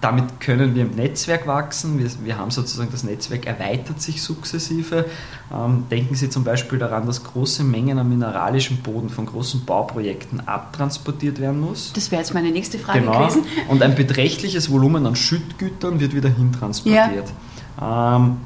damit 0.00 0.40
können 0.40 0.74
wir 0.74 0.82
im 0.82 0.94
Netzwerk 0.94 1.46
wachsen. 1.46 1.98
Wir, 1.98 2.08
wir, 2.22 2.38
haben 2.38 2.50
sozusagen 2.50 2.90
das 2.92 3.02
Netzwerk 3.02 3.46
erweitert 3.46 4.00
sich 4.00 4.22
sukzessive. 4.22 5.06
Ähm, 5.52 5.84
denken 5.90 6.14
Sie 6.14 6.28
zum 6.28 6.44
Beispiel 6.44 6.78
daran, 6.78 7.06
dass 7.06 7.24
große 7.24 7.64
Mengen 7.64 7.98
an 7.98 8.08
mineralischem 8.08 8.78
Boden 8.78 9.08
von 9.08 9.26
großen 9.26 9.64
Bauprojekten 9.64 10.46
abtransportiert 10.46 11.40
werden 11.40 11.60
muss. 11.60 11.92
Das 11.94 12.10
wäre 12.10 12.20
jetzt 12.20 12.34
meine 12.34 12.50
nächste 12.50 12.78
Frage 12.78 13.00
genau. 13.00 13.18
gewesen. 13.20 13.44
Und 13.68 13.82
ein 13.82 13.94
beträchtliches 13.94 14.70
Volumen 14.70 15.06
an 15.06 15.16
Schüttgütern 15.16 15.98
wird 15.98 16.14
wieder 16.14 16.28
hintransportiert. 16.28 17.32
Ja. 17.80 18.16
Ähm, 18.16 18.36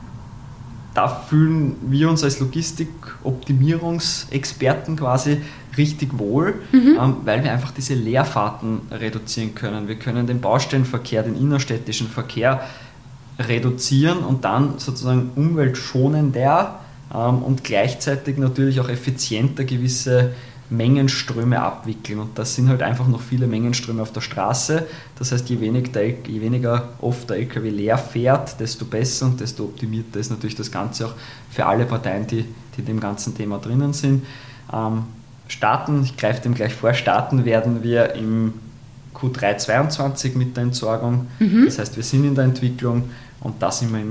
da 0.94 1.08
fühlen 1.08 1.76
wir 1.82 2.08
uns 2.10 2.24
als 2.24 2.40
Logistikoptimierungsexperten 2.40 4.96
quasi 4.96 5.42
richtig 5.76 6.18
wohl, 6.18 6.54
mhm. 6.72 6.98
ähm, 7.00 7.16
weil 7.24 7.44
wir 7.44 7.52
einfach 7.52 7.70
diese 7.70 7.94
Leerfahrten 7.94 8.80
reduzieren 8.90 9.54
können. 9.54 9.86
Wir 9.88 9.96
können 9.96 10.26
den 10.26 10.40
Baustellenverkehr, 10.40 11.22
den 11.22 11.36
innerstädtischen 11.36 12.08
Verkehr 12.08 12.62
reduzieren 13.38 14.18
und 14.18 14.44
dann 14.44 14.78
sozusagen 14.78 15.30
umweltschonender 15.36 16.80
ähm, 17.14 17.42
und 17.42 17.64
gleichzeitig 17.64 18.36
natürlich 18.36 18.80
auch 18.80 18.88
effizienter 18.88 19.64
gewisse 19.64 20.32
Mengenströme 20.70 21.60
abwickeln. 21.60 22.20
Und 22.20 22.38
das 22.38 22.54
sind 22.54 22.68
halt 22.68 22.82
einfach 22.82 23.08
noch 23.08 23.20
viele 23.20 23.46
Mengenströme 23.46 24.00
auf 24.02 24.12
der 24.12 24.20
Straße. 24.20 24.86
Das 25.18 25.32
heißt, 25.32 25.48
je, 25.50 25.60
wenig 25.60 25.90
der, 25.90 26.08
je 26.08 26.40
weniger 26.40 26.90
oft 27.00 27.28
der 27.28 27.38
LKW 27.38 27.70
leer 27.70 27.98
fährt, 27.98 28.58
desto 28.60 28.84
besser 28.84 29.26
und 29.26 29.40
desto 29.40 29.64
optimierter 29.64 30.20
ist 30.20 30.30
natürlich 30.30 30.54
das 30.54 30.70
Ganze 30.70 31.06
auch 31.06 31.14
für 31.50 31.66
alle 31.66 31.86
Parteien, 31.86 32.26
die, 32.26 32.44
die 32.76 32.80
in 32.80 32.86
dem 32.86 33.00
ganzen 33.00 33.36
Thema 33.36 33.58
drinnen 33.58 33.92
sind. 33.92 34.24
Ähm, 34.72 35.04
starten, 35.48 36.04
ich 36.04 36.16
greife 36.16 36.42
dem 36.42 36.54
gleich 36.54 36.74
vor, 36.74 36.94
starten 36.94 37.44
werden 37.44 37.82
wir 37.82 38.14
im 38.14 38.54
Q3 39.14 39.58
22 39.58 40.36
mit 40.36 40.56
der 40.56 40.64
Entsorgung. 40.64 41.26
Mhm. 41.40 41.64
Das 41.64 41.80
heißt, 41.80 41.96
wir 41.96 42.04
sind 42.04 42.24
in 42.24 42.36
der 42.36 42.44
Entwicklung 42.44 43.10
und 43.40 43.60
da 43.60 43.72
sind 43.72 43.92
wir 43.92 44.04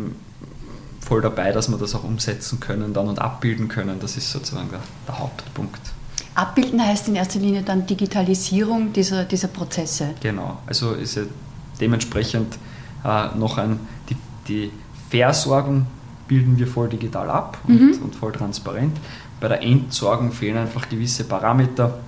voll 1.00 1.22
dabei, 1.22 1.54
dass 1.54 1.70
wir 1.70 1.78
das 1.78 1.96
auch 1.96 2.04
umsetzen 2.04 2.60
können 2.60 2.94
dann 2.94 3.08
und 3.08 3.20
abbilden 3.20 3.70
können. 3.70 4.00
Das 4.02 4.18
ist 4.18 4.30
sozusagen 4.30 4.70
der, 4.70 4.82
der 5.08 5.20
Hauptpunkt. 5.20 5.80
Abbilden 6.36 6.86
heißt 6.86 7.08
in 7.08 7.16
erster 7.16 7.40
Linie 7.40 7.64
dann 7.64 7.86
Digitalisierung 7.86 8.94
dieser, 8.94 9.26
dieser 9.26 9.48
Prozesse. 9.48 10.14
Genau, 10.22 10.60
also 10.66 10.94
ist 10.94 11.16
ja 11.16 11.24
dementsprechend 11.80 12.58
äh, 13.04 13.36
noch 13.38 13.58
ein, 13.58 13.80
die, 14.10 14.16
die 14.48 14.72
Versorgung 15.10 15.86
bilden 16.28 16.58
wir 16.58 16.68
voll 16.68 16.90
digital 16.90 17.30
ab 17.30 17.58
und, 17.68 17.82
mhm. 17.82 18.04
und 18.04 18.16
voll 18.16 18.32
transparent. 18.32 18.98
Bei 19.40 19.48
der 19.48 19.64
Entsorgung 19.64 20.32
fehlen 20.32 20.58
einfach 20.58 20.88
gewisse 20.88 21.24
Parameter. 21.24 22.00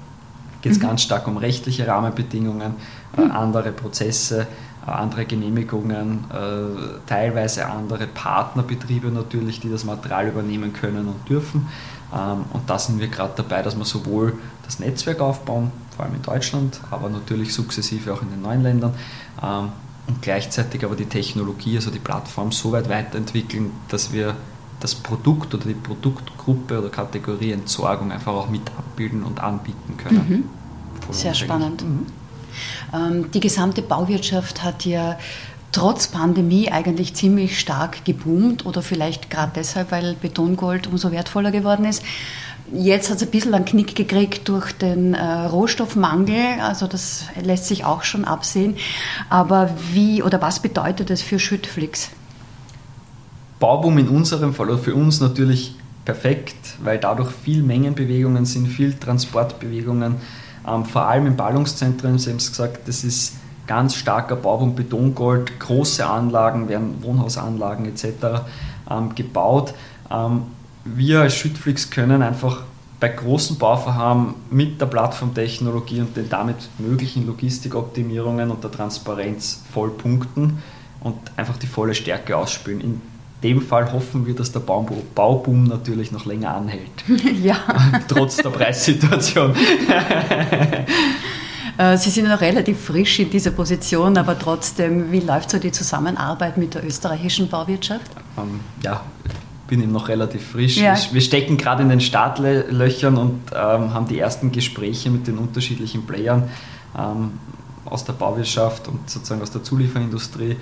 Geht 0.62 0.74
es 0.74 0.78
mhm. 0.78 0.84
ganz 0.84 1.02
stark 1.02 1.28
um 1.28 1.38
rechtliche 1.38 1.88
Rahmenbedingungen, 1.88 2.76
äh, 3.18 3.22
mhm. 3.22 3.32
andere 3.32 3.72
Prozesse, 3.72 4.48
äh, 4.86 4.92
andere 4.92 5.26
Genehmigungen, 5.26 6.26
äh, 6.30 7.00
teilweise 7.08 7.66
andere 7.66 8.08
Partnerbetriebe 8.08 9.08
natürlich, 9.08 9.60
die 9.60 9.72
das 9.72 9.86
Material 9.86 10.28
übernehmen 10.28 10.72
können 10.72 11.08
und 11.08 11.28
dürfen. 11.28 11.68
Ähm, 12.14 12.46
und 12.54 12.70
da 12.70 12.78
sind 12.78 13.00
wir 13.00 13.08
gerade 13.08 13.34
dabei, 13.36 13.62
dass 13.62 13.78
wir 13.78 13.86
sowohl 13.86 14.38
das 14.66 14.80
Netzwerk 14.80 15.22
aufbauen, 15.22 15.72
vor 15.96 16.06
allem 16.06 16.16
in 16.16 16.22
Deutschland, 16.22 16.80
aber 16.90 17.10
natürlich 17.10 17.54
sukzessive 17.54 18.14
auch 18.14 18.22
in 18.22 18.30
den 18.30 18.42
neuen 18.42 18.64
Ländern 18.64 18.94
ähm, 19.42 19.70
und 20.08 20.22
gleichzeitig 20.22 20.84
aber 20.84 20.96
die 20.96 21.06
Technologie, 21.06 21.76
also 21.76 21.92
die 21.92 22.00
Plattform 22.00 22.52
so 22.52 22.72
weit 22.72 22.90
weiterentwickeln, 22.90 23.72
dass 23.90 24.12
wir 24.12 24.36
das 24.80 24.96
Produkt 24.96 25.54
oder 25.54 25.66
die 25.66 25.74
Produktgruppe 25.74 26.80
oder 26.80 26.90
Kategorie 26.90 27.52
Entsorgung 27.52 28.12
einfach 28.12 28.34
auch 28.34 28.50
mit 28.50 28.68
abbilden 28.78 29.24
und 29.24 29.40
anbieten 29.40 29.96
können. 29.98 30.46
Mhm. 31.08 31.14
Sehr 31.14 31.34
spannend. 31.34 31.84
Mhm. 31.84 32.08
Ähm, 32.94 33.32
die 33.32 33.40
gesamte 33.40 33.82
Bauwirtschaft 33.82 34.64
hat 34.64 34.86
ja 34.86 35.18
trotz 35.72 36.08
Pandemie 36.08 36.72
eigentlich 36.72 37.14
ziemlich 37.14 37.60
stark 37.60 38.04
geboomt 38.06 38.66
oder 38.66 38.82
vielleicht 38.82 39.30
gerade 39.30 39.54
deshalb, 39.56 39.92
weil 39.92 40.16
Betongold 40.16 40.88
umso 40.88 41.12
wertvoller 41.12 41.52
geworden 41.52 41.86
ist. 41.86 42.04
Jetzt 42.74 43.10
hat 43.10 43.18
es 43.18 43.24
ein 43.24 43.32
bisschen 43.32 43.54
einen 43.54 43.66
Knick 43.66 43.96
gekriegt 43.96 44.48
durch 44.48 44.72
den 44.72 45.14
äh, 45.14 45.24
Rohstoffmangel, 45.24 46.62
also 46.62 46.88
das 46.88 47.26
lässt 47.42 47.68
sich 47.68 47.84
auch 47.84 48.04
schon 48.04 48.24
absehen. 48.24 48.78
Aber 49.30 49.70
wie 49.92 50.24
oder 50.24 50.42
was 50.42 50.62
bedeutet 50.62 51.10
das 51.10 51.22
für 51.22 51.38
Schüttflix? 51.38 52.12
Bauboom 53.60 53.98
in 53.98 54.08
unserem 54.08 54.54
Fall 54.54 54.70
oder 54.70 54.80
für 54.80 54.96
uns 54.96 55.20
natürlich 55.20 55.76
perfekt, 56.06 56.56
weil 56.84 56.98
dadurch 56.98 57.32
viel 57.32 57.62
Mengenbewegungen 57.62 58.46
sind, 58.46 58.68
viel 58.68 58.94
Transportbewegungen. 58.94 60.16
Ähm, 60.68 60.86
vor 60.86 61.08
allem 61.08 61.28
in 61.28 61.36
Ballungszentren, 61.36 62.18
Sie 62.18 62.30
haben 62.30 62.38
es 62.38 62.50
gesagt, 62.50 62.88
das 62.88 63.04
ist 63.04 63.34
ganz 63.72 63.96
starker 63.96 64.36
Bauboom, 64.36 64.76
Betongold, 64.76 65.58
große 65.58 66.06
Anlagen, 66.06 66.68
werden 66.68 67.02
Wohnhausanlagen 67.04 67.86
etc. 67.86 68.44
Ähm, 68.90 69.16
gebaut. 69.16 69.74
Ähm, 70.12 70.42
wir 70.84 71.22
als 71.22 71.36
Schüttflix 71.36 71.90
können 71.90 72.22
einfach 72.22 72.64
bei 73.00 73.08
großen 73.08 73.58
Bauvorhaben 73.58 74.36
mit 74.50 74.82
der 74.82 74.88
Plattformtechnologie 74.88 76.02
und 76.02 76.18
den 76.18 76.28
damit 76.28 76.58
möglichen 76.80 77.26
Logistikoptimierungen 77.26 78.52
und 78.52 78.62
der 78.62 78.72
Transparenz 78.72 79.64
voll 79.72 79.92
punkten 79.92 80.62
und 81.00 81.16
einfach 81.38 81.56
die 81.56 81.68
volle 81.68 81.96
Stärke 81.96 82.36
ausspielen. 82.36 82.82
In 82.82 83.02
dem 83.42 83.62
Fall 83.62 83.94
hoffen 83.94 84.26
wir, 84.26 84.36
dass 84.36 84.52
der 84.52 84.60
Bauboom 84.60 85.64
natürlich 85.64 86.12
noch 86.12 86.26
länger 86.26 86.54
anhält. 86.56 86.92
Ja. 87.42 87.56
Trotz 88.10 88.36
der 88.36 88.50
Preissituation. 88.50 89.56
Äh, 91.82 91.98
Sie 91.98 92.12
sind 92.12 92.28
noch 92.28 92.42
relativ 92.42 92.80
frisch 92.80 93.20
in 93.20 93.30
dieser 93.30 93.52
Position, 93.52 94.16
aber 94.18 94.38
trotzdem, 94.38 95.12
wie 95.12 95.20
läuft 95.20 95.50
so 95.50 95.58
die 95.58 95.72
Zusammenarbeit 95.72 96.58
mit 96.58 96.76
der 96.76 96.86
österreichischen 96.86 97.50
Bauwirtschaft? 97.50 98.12
Ähm, 98.38 98.60
ja, 98.84 99.02
bin 99.68 99.82
eben 99.82 99.92
noch 99.92 100.08
relativ 100.08 100.46
frisch. 100.46 100.78
Ja. 100.78 100.96
Wir 101.12 101.22
stecken 101.22 101.58
gerade 101.58 101.82
in 101.82 101.90
den 101.90 102.02
Startlöchern 102.02 103.18
und 103.18 103.40
ähm, 103.52 103.94
haben 103.94 104.08
die 104.08 104.20
ersten 104.20 104.52
Gespräche 104.52 105.10
mit 105.10 105.26
den 105.26 105.40
unterschiedlichen 105.40 106.06
Playern 106.06 106.50
ähm, 106.96 107.32
aus 107.86 108.06
der 108.06 108.14
Bauwirtschaft 108.14 108.88
und 108.88 109.10
sozusagen 109.10 109.42
aus 109.42 109.52
der 109.52 109.64
Zulieferindustrie. 109.64 110.56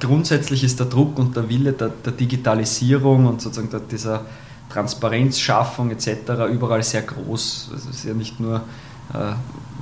Grundsätzlich 0.00 0.62
ist 0.62 0.78
der 0.78 0.86
Druck 0.86 1.18
und 1.18 1.36
der 1.36 1.48
Wille 1.48 1.72
der, 1.72 1.88
der 1.88 2.12
Digitalisierung 2.12 3.24
und 3.24 3.40
sozusagen 3.40 3.70
der, 3.70 3.80
dieser 3.80 4.26
Transparenzschaffung 4.68 5.90
etc. 5.90 6.08
überall 6.52 6.82
sehr 6.82 7.02
groß. 7.02 7.70
Also 7.72 7.88
es 7.88 7.96
ist 7.96 8.04
ja 8.04 8.14
nicht 8.14 8.40
nur 8.40 8.62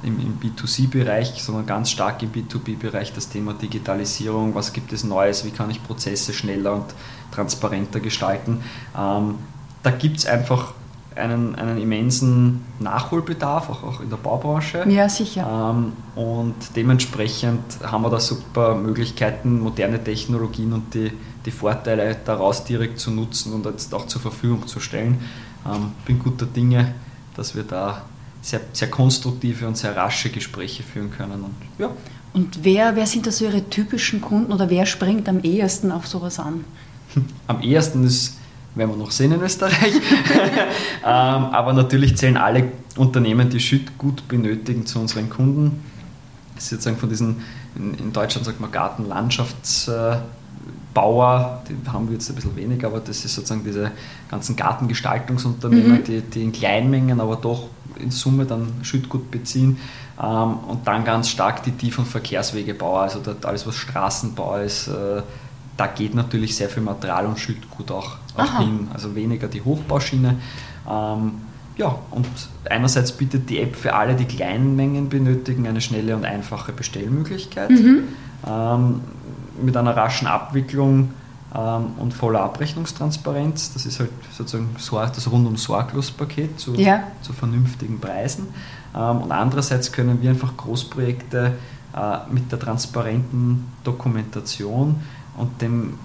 im, 0.03 0.21
im 0.21 0.39
B2C-Bereich, 0.41 1.43
sondern 1.43 1.67
ganz 1.67 1.91
stark 1.91 2.23
im 2.23 2.31
B2B-Bereich 2.31 3.13
das 3.13 3.29
Thema 3.29 3.55
Digitalisierung. 3.55 4.55
Was 4.55 4.73
gibt 4.73 4.93
es 4.93 5.05
Neues? 5.05 5.45
Wie 5.45 5.51
kann 5.51 5.71
ich 5.71 5.83
Prozesse 5.83 6.33
schneller 6.33 6.75
und 6.75 6.87
transparenter 7.33 8.01
gestalten? 8.01 8.63
Ähm, 8.97 9.37
da 9.83 9.91
gibt 9.91 10.19
es 10.19 10.27
einfach 10.27 10.75
einen, 11.17 11.55
einen 11.55 11.79
immensen 11.79 12.65
Nachholbedarf, 12.79 13.71
auch, 13.71 13.83
auch 13.83 14.01
in 14.01 14.11
der 14.11 14.17
Baubranche. 14.17 14.85
Ja, 14.89 15.09
sicher. 15.09 15.75
Ähm, 15.75 15.93
und 16.15 16.55
dementsprechend 16.77 17.63
haben 17.83 18.03
wir 18.03 18.11
da 18.11 18.21
super 18.21 18.75
Möglichkeiten, 18.75 19.61
moderne 19.61 20.03
Technologien 20.03 20.73
und 20.73 20.95
die, 20.95 21.13
die 21.45 21.51
Vorteile 21.51 22.17
daraus 22.25 22.65
direkt 22.65 23.01
zu 23.01 23.11
nutzen 23.11 23.55
und 23.55 23.65
jetzt 23.67 23.95
auch 23.95 24.07
zur 24.07 24.21
Verfügung 24.21 24.67
zu 24.67 24.79
stellen. 24.79 25.21
Ähm, 25.65 25.93
bin 26.05 26.19
guter 26.19 26.47
Dinge, 26.47 26.95
dass 27.35 27.55
wir 27.55 27.63
da 27.63 28.03
sehr, 28.43 28.61
sehr 28.73 28.89
konstruktive 28.89 29.67
und 29.67 29.77
sehr 29.77 29.97
rasche 29.97 30.31
Gespräche 30.31 30.83
führen 30.83 31.11
können. 31.11 31.43
Und, 31.45 31.55
ja. 31.79 31.91
und 32.33 32.61
wer, 32.63 32.97
wer 32.97 33.07
sind 33.07 33.27
da 33.27 33.31
so 33.31 33.45
Ihre 33.45 33.69
typischen 33.69 34.21
Kunden 34.21 34.53
oder 34.53 34.71
wer 34.71 34.87
springt 34.87 35.29
am 35.29 35.41
ehesten 35.41 35.93
auf 35.93 36.07
sowas 36.07 36.39
an? 36.39 36.65
Am 37.47 37.63
ehesten 37.63 38.05
ist, 38.05 38.37
werden 38.75 38.91
wir 38.91 38.97
noch 38.97 39.11
sehen 39.11 39.33
in 39.33 39.41
Österreich, 39.41 39.95
ähm, 41.03 41.03
aber 41.03 41.73
natürlich 41.73 42.17
zählen 42.17 42.37
alle 42.37 42.73
Unternehmen, 42.97 43.49
die 43.49 43.61
Schüttgut 43.61 44.29
benötigen, 44.29 44.85
zu 44.85 44.99
unseren 44.99 45.31
Kunden. 45.31 45.83
Das 46.55 46.65
ist 46.65 46.71
sozusagen 46.71 46.99
von 46.99 47.09
diesen, 47.09 47.43
in, 47.75 47.95
in 47.95 48.13
Deutschland 48.13 48.45
sagt 48.45 48.61
man 48.61 48.71
Gartenlandschaftsbauer, 50.97 51.63
die 51.69 51.91
haben 51.91 52.09
wir 52.09 52.15
jetzt 52.15 52.29
ein 52.29 52.35
bisschen 52.35 52.57
weniger, 52.57 52.89
aber 52.89 53.01
das 53.01 53.25
ist 53.25 53.35
sozusagen 53.35 53.65
diese 53.65 53.93
ganzen 54.31 54.57
Gartengestaltungsunternehmen, 54.57 55.99
mhm. 55.99 56.05
die, 56.05 56.21
die 56.23 56.43
in 56.43 56.53
Kleinmengen, 56.53 57.21
aber 57.21 57.37
doch 57.37 57.69
in 57.99 58.11
Summe 58.11 58.45
dann 58.45 58.69
Schüttgut 58.83 59.31
beziehen. 59.31 59.79
Ähm, 60.21 60.55
und 60.69 60.87
dann 60.87 61.05
ganz 61.05 61.29
stark 61.29 61.63
die 61.63 61.73
Tief- 61.73 61.99
und 61.99 62.07
Verkehrswegebauer, 62.07 63.03
also 63.03 63.21
alles, 63.45 63.67
was 63.67 63.75
Straßenbau 63.77 64.57
ist. 64.57 64.89
Äh, 64.89 65.23
da 65.77 65.87
geht 65.87 66.15
natürlich 66.15 66.57
sehr 66.57 66.71
viel 66.71 66.83
Material 66.83 67.27
und 67.27 67.39
Schüttgut 67.39 67.91
auch, 67.91 68.17
auch 68.35 68.59
hin, 68.59 68.89
also 68.95 69.15
weniger 69.15 69.47
die 69.47 69.61
Hochbauschiene. 69.61 70.37
Ähm, 70.91 71.33
ja, 71.77 71.99
und 72.11 72.27
einerseits 72.71 73.13
bietet 73.13 73.51
die 73.51 73.61
App 73.61 73.77
für 73.77 73.95
alle, 73.95 74.15
die 74.15 74.25
kleinen 74.25 74.75
Mengen 74.75 75.11
benötigen, 75.11 75.67
eine 75.67 75.83
schnelle 75.83 76.17
und 76.17 76.25
einfache 76.25 76.73
Bestellmöglichkeit. 76.73 77.69
Mhm. 77.69 78.05
Ähm, 78.47 79.01
mit 79.63 79.77
einer 79.77 79.97
raschen 79.97 80.27
Abwicklung 80.27 81.11
ähm, 81.55 81.93
und 81.99 82.13
voller 82.13 82.41
Abrechnungstransparenz. 82.43 83.73
Das 83.73 83.87
ist 83.87 84.01
halt 84.01 84.11
sozusagen 84.37 84.75
das 84.75 85.31
rundum 85.31 85.57
sorglos 85.57 86.11
Paket 86.11 86.59
zu, 86.59 86.75
ja. 86.75 87.05
zu 87.23 87.33
vernünftigen 87.33 88.01
Preisen. 88.01 88.49
Ähm, 88.95 89.23
und 89.23 89.33
andererseits 89.33 89.93
können 89.93 90.21
wir 90.23 90.31
einfach 90.31 90.57
Großprojekte 90.57 91.55
äh, 91.97 92.19
mit 92.31 92.51
der 92.53 92.59
transparenten 92.59 93.65
Dokumentation 93.85 95.01
und 95.37 95.63
dem 95.63 95.99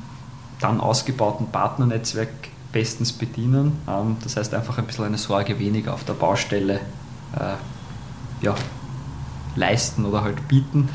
dann 0.59 0.79
ausgebauten 0.79 1.47
Partnernetzwerk 1.47 2.29
bestens 2.71 3.11
bedienen. 3.11 3.79
Ähm, 3.87 4.17
das 4.23 4.37
heißt 4.37 4.53
einfach 4.53 4.77
ein 4.77 4.85
bisschen 4.85 5.05
eine 5.05 5.17
Sorge 5.17 5.59
weniger 5.59 5.93
auf 5.93 6.03
der 6.03 6.13
Baustelle 6.13 6.75
äh, 7.35 8.45
ja, 8.45 8.55
leisten 9.55 10.05
oder 10.05 10.21
halt 10.21 10.47
bieten. 10.47 10.89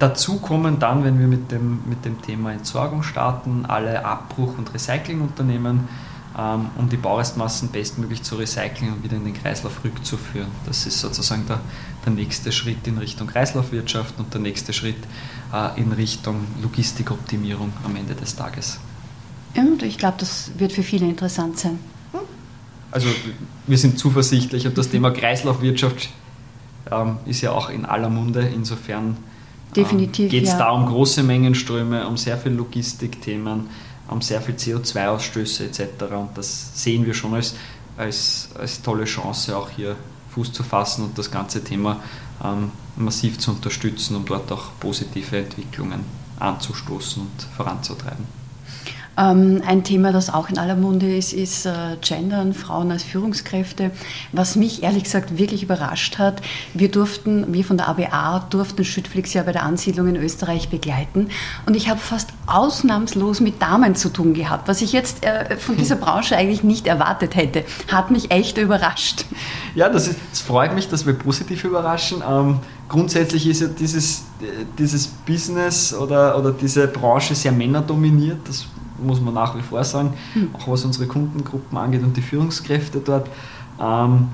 Dazu 0.00 0.38
kommen 0.38 0.78
dann, 0.78 1.04
wenn 1.04 1.20
wir 1.20 1.26
mit 1.26 1.52
dem, 1.52 1.80
mit 1.86 2.06
dem 2.06 2.22
Thema 2.22 2.52
Entsorgung 2.52 3.02
starten, 3.02 3.66
alle 3.66 4.02
Abbruch- 4.02 4.56
und 4.56 4.72
Recyclingunternehmen, 4.72 5.88
ähm, 6.38 6.70
um 6.78 6.88
die 6.88 6.96
Baurestmassen 6.96 7.68
bestmöglich 7.68 8.22
zu 8.22 8.36
recyceln 8.36 8.94
und 8.94 9.04
wieder 9.04 9.18
in 9.18 9.26
den 9.26 9.34
Kreislauf 9.34 9.84
rückzuführen. 9.84 10.48
Das 10.64 10.86
ist 10.86 11.00
sozusagen 11.00 11.44
der, 11.46 11.60
der 12.06 12.14
nächste 12.14 12.50
Schritt 12.50 12.86
in 12.86 12.96
Richtung 12.96 13.26
Kreislaufwirtschaft 13.26 14.18
und 14.18 14.32
der 14.32 14.40
nächste 14.40 14.72
Schritt 14.72 14.96
äh, 15.52 15.78
in 15.78 15.92
Richtung 15.92 16.46
Logistikoptimierung 16.62 17.70
am 17.84 17.94
Ende 17.94 18.14
des 18.14 18.36
Tages. 18.36 18.80
Und 19.54 19.82
ich 19.82 19.98
glaube, 19.98 20.16
das 20.18 20.52
wird 20.56 20.72
für 20.72 20.82
viele 20.82 21.06
interessant 21.06 21.58
sein. 21.58 21.78
Also 22.90 23.08
wir 23.66 23.76
sind 23.76 23.98
zuversichtlich 23.98 24.66
und 24.66 24.78
das 24.78 24.88
Thema 24.88 25.10
Kreislaufwirtschaft 25.10 26.08
ähm, 26.90 27.18
ist 27.26 27.42
ja 27.42 27.52
auch 27.52 27.68
in 27.68 27.84
aller 27.84 28.08
Munde. 28.08 28.40
Insofern 28.40 29.18
ähm, 29.76 30.10
geht 30.12 30.32
es 30.32 30.50
ja. 30.50 30.58
da 30.58 30.70
um 30.70 30.86
große 30.86 31.22
Mengenströme, 31.22 32.06
um 32.06 32.16
sehr 32.16 32.38
viele 32.38 32.56
Logistikthemen, 32.56 33.68
um 34.08 34.20
sehr 34.20 34.40
viel 34.40 34.54
CO2-Ausstöße 34.54 35.64
etc. 35.64 36.04
Und 36.12 36.30
das 36.34 36.82
sehen 36.82 37.06
wir 37.06 37.14
schon 37.14 37.34
als, 37.34 37.54
als, 37.96 38.48
als 38.58 38.82
tolle 38.82 39.04
Chance, 39.04 39.56
auch 39.56 39.70
hier 39.70 39.96
Fuß 40.30 40.52
zu 40.52 40.62
fassen 40.62 41.04
und 41.04 41.18
das 41.18 41.30
ganze 41.30 41.62
Thema 41.62 42.00
ähm, 42.42 42.70
massiv 42.96 43.38
zu 43.38 43.50
unterstützen, 43.50 44.16
um 44.16 44.24
dort 44.24 44.50
auch 44.52 44.70
positive 44.78 45.38
Entwicklungen 45.38 46.04
anzustoßen 46.38 47.22
und 47.22 47.42
voranzutreiben. 47.56 48.39
Ähm, 49.20 49.62
ein 49.66 49.84
Thema, 49.84 50.12
das 50.12 50.32
auch 50.32 50.48
in 50.48 50.56
aller 50.56 50.76
Munde 50.76 51.14
ist, 51.14 51.32
ist 51.32 51.66
äh, 51.66 51.72
Gendern, 52.00 52.54
Frauen 52.54 52.90
als 52.90 53.02
Führungskräfte. 53.02 53.90
Was 54.32 54.56
mich 54.56 54.82
ehrlich 54.82 55.04
gesagt 55.04 55.36
wirklich 55.36 55.62
überrascht 55.62 56.18
hat, 56.18 56.40
wir 56.72 56.90
durften, 56.90 57.52
wir 57.52 57.64
von 57.64 57.76
der 57.76 57.88
ABA 57.88 58.46
durften 58.48 58.84
Schüttflix 58.84 59.34
ja 59.34 59.42
bei 59.42 59.52
der 59.52 59.64
Ansiedlung 59.64 60.08
in 60.08 60.16
Österreich 60.16 60.70
begleiten 60.70 61.28
und 61.66 61.76
ich 61.76 61.90
habe 61.90 62.00
fast 62.00 62.30
ausnahmslos 62.46 63.40
mit 63.40 63.60
Damen 63.60 63.94
zu 63.94 64.08
tun 64.08 64.32
gehabt, 64.32 64.68
was 64.68 64.80
ich 64.80 64.92
jetzt 64.92 65.24
äh, 65.24 65.56
von 65.56 65.76
dieser 65.76 65.96
Branche 66.00 66.36
eigentlich 66.36 66.62
nicht 66.62 66.86
erwartet 66.86 67.36
hätte. 67.36 67.64
Hat 67.88 68.10
mich 68.10 68.30
echt 68.30 68.56
überrascht. 68.56 69.26
Ja, 69.74 69.90
das, 69.90 70.08
ist, 70.08 70.18
das 70.30 70.40
freut 70.40 70.74
mich, 70.74 70.88
dass 70.88 71.04
wir 71.06 71.12
positiv 71.12 71.64
überraschen. 71.64 72.22
Ähm, 72.26 72.60
grundsätzlich 72.88 73.46
ist 73.46 73.60
ja 73.60 73.68
dieses, 73.68 74.20
äh, 74.40 74.64
dieses 74.78 75.08
Business 75.08 75.92
oder, 75.92 76.38
oder 76.38 76.52
diese 76.52 76.86
Branche 76.88 77.34
sehr 77.34 77.52
männerdominiert. 77.52 78.38
Das 78.48 78.66
muss 79.02 79.20
man 79.20 79.34
nach 79.34 79.56
wie 79.56 79.62
vor 79.62 79.82
sagen, 79.84 80.14
mhm. 80.34 80.50
auch 80.54 80.68
was 80.68 80.84
unsere 80.84 81.06
Kundengruppen 81.06 81.76
angeht 81.76 82.02
und 82.02 82.16
die 82.16 82.22
Führungskräfte 82.22 83.00
dort. 83.00 83.28
Ähm, 83.80 84.28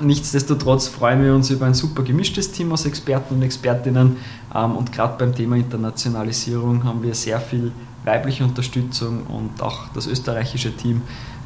nichtsdestotrotz 0.00 0.88
freuen 0.88 1.22
wir 1.22 1.34
uns 1.34 1.50
über 1.50 1.66
ein 1.66 1.74
super 1.74 2.02
gemischtes 2.02 2.52
Team 2.52 2.72
aus 2.72 2.84
Experten 2.84 3.34
und 3.34 3.42
Expertinnen 3.42 4.16
ähm, 4.54 4.76
und 4.76 4.92
gerade 4.92 5.16
beim 5.18 5.34
Thema 5.34 5.56
Internationalisierung 5.56 6.84
haben 6.84 7.02
wir 7.02 7.14
sehr 7.14 7.40
viel 7.40 7.72
weibliche 8.04 8.44
Unterstützung 8.44 9.26
und 9.26 9.62
auch 9.62 9.88
das 9.94 10.06
österreichische 10.06 10.74
Team 10.74 11.02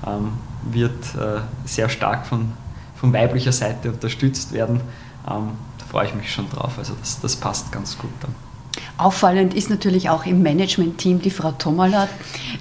ähm, 0.07 0.33
wird 0.63 1.15
äh, 1.17 1.41
sehr 1.65 1.89
stark 1.89 2.27
von, 2.27 2.53
von 2.97 3.13
weiblicher 3.13 3.53
Seite 3.53 3.91
unterstützt 3.91 4.53
werden. 4.53 4.81
Ähm, 5.29 5.51
da 5.79 5.85
freue 5.89 6.07
ich 6.07 6.15
mich 6.15 6.33
schon 6.33 6.49
drauf, 6.51 6.79
also 6.79 6.95
das, 7.01 7.21
das 7.21 7.37
passt 7.37 7.73
ganz 7.73 7.99
gut 7.99 8.11
dann. 8.21 8.35
Auffallend 8.97 9.55
ist 9.55 9.71
natürlich 9.71 10.09
auch 10.09 10.25
im 10.25 10.43
Management-Team 10.43 11.21
die 11.21 11.31
Frau 11.31 11.51
Tomalat, 11.53 12.09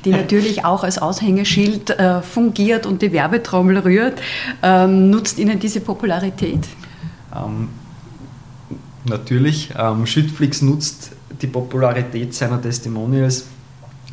die 0.04 0.10
natürlich 0.12 0.66
auch 0.66 0.84
als 0.84 0.98
Aushängeschild 0.98 1.92
äh, 1.92 2.22
fungiert 2.22 2.86
und 2.86 3.02
die 3.02 3.12
Werbetrommel 3.12 3.80
rührt. 3.80 4.20
Ähm, 4.64 5.10
nutzt 5.10 5.38
Ihnen 5.38 5.60
diese 5.60 5.82
Popularität? 5.82 6.68
Ähm, 7.36 7.70
natürlich. 9.06 9.74
Ähm, 9.78 10.08
Schüttflix 10.08 10.62
nutzt 10.62 11.12
die 11.42 11.48
Popularität 11.48 12.34
seiner 12.34 12.62
Testimonials. 12.62 13.46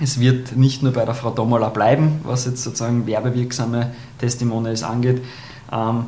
Es 0.02 0.18
wird 0.18 0.56
nicht 0.56 0.82
nur 0.82 0.92
bei 0.92 1.04
der 1.04 1.14
Frau 1.14 1.30
Tomala 1.30 1.68
bleiben, 1.68 2.20
was 2.24 2.46
jetzt 2.46 2.62
sozusagen 2.62 3.06
werbewirksame 3.06 3.92
Testimonials 4.18 4.82
angeht. 4.82 5.22
Ähm, 5.72 6.06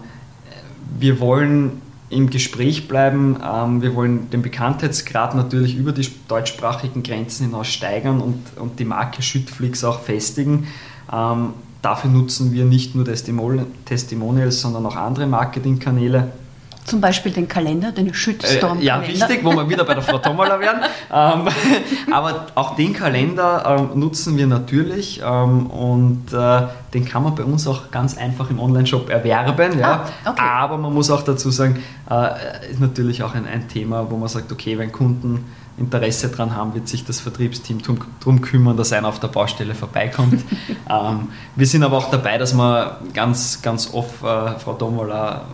wir 0.99 1.21
wollen 1.21 1.81
im 2.13 2.31
Gespräch 2.31 2.89
bleiben. 2.89 3.37
Ähm, 3.45 3.83
wir 3.83 3.95
wollen 3.95 4.31
den 4.31 4.43
Bekanntheitsgrad 4.43 5.35
natürlich 5.35 5.77
über 5.77 5.93
die 5.93 6.07
deutschsprachigen 6.29 7.03
Grenzen 7.03 7.47
hinaus 7.47 7.69
steigern 7.69 8.21
und, 8.21 8.39
und 8.57 8.79
die 8.79 8.85
Marke 8.85 9.23
Schüttflix 9.23 9.83
auch 9.85 10.01
festigen. 10.01 10.69
Ähm, 11.13 11.55
dafür 11.81 12.11
nutzen 12.11 12.53
wir 12.53 12.65
nicht 12.65 12.95
nur 12.95 13.05
Testimonials, 13.05 14.61
sondern 14.61 14.87
auch 14.87 14.97
andere 14.97 15.27
Marketingkanäle. 15.27 16.33
Zum 16.85 17.01
Beispiel 17.01 17.33
den 17.33 17.47
Kalender, 17.47 17.93
den 17.93 18.13
Shitstorm-Kalender. 18.13 18.83
Äh, 18.83 18.85
ja, 18.85 18.97
richtig, 18.97 19.45
wo 19.45 19.53
wir 19.53 19.69
wieder 19.69 19.85
bei 19.85 19.95
der 19.95 20.03
Frau 20.03 20.19
Tomala 20.19 20.59
wären. 20.59 20.81
ähm, 21.13 21.49
aber 22.13 22.47
auch 22.55 22.75
den 22.75 22.93
Kalender 22.93 23.89
ähm, 23.93 23.99
nutzen 23.99 24.37
wir 24.37 24.47
natürlich 24.47 25.23
ähm, 25.25 25.67
und 25.67 26.33
äh, 26.33 26.63
den 26.93 27.05
kann 27.05 27.23
man 27.23 27.35
bei 27.35 27.45
uns 27.45 27.67
auch 27.67 27.91
ganz 27.91 28.19
einfach 28.19 28.51
im 28.51 28.59
Online-Shop 28.59 29.11
erwerben. 29.11 29.79
Ja. 29.79 30.05
Ah, 30.25 30.31
okay. 30.31 30.43
Aber 30.43 30.79
man 30.79 30.93
muss 30.93 31.11
auch 31.11 31.23
dazu 31.23 31.51
sagen, 31.51 31.83
äh, 32.11 32.71
ist 32.71 32.81
natürlich 32.81 33.23
auch 33.23 33.35
ein, 33.35 33.47
ein 33.47 33.69
Thema, 33.69 34.11
wo 34.11 34.17
man 34.17 34.29
sagt, 34.29 34.51
okay, 34.51 34.77
wenn 34.77 34.91
Kunden 34.91 35.45
Interesse 35.79 36.29
daran 36.29 36.55
haben, 36.55 36.75
wird 36.75 36.89
sich 36.89 37.05
das 37.05 37.21
Vertriebsteam 37.21 37.81
darum 38.21 38.41
kümmern, 38.41 38.77
dass 38.77 38.93
einer 38.93 39.09
auf 39.09 39.21
der 39.21 39.29
Baustelle 39.29 39.75
vorbeikommt. 39.75 40.45
ähm, 40.91 41.29
wir 41.57 41.67
sind 41.67 41.83
aber 41.83 41.97
auch 41.97 42.11
dabei, 42.11 42.39
dass 42.39 42.55
wir 42.55 42.99
ganz, 43.15 43.63
ganz 43.63 43.93
oft, 43.95 44.23
äh, 44.23 44.59
Frau 44.59 44.75
Domola, 44.75 45.47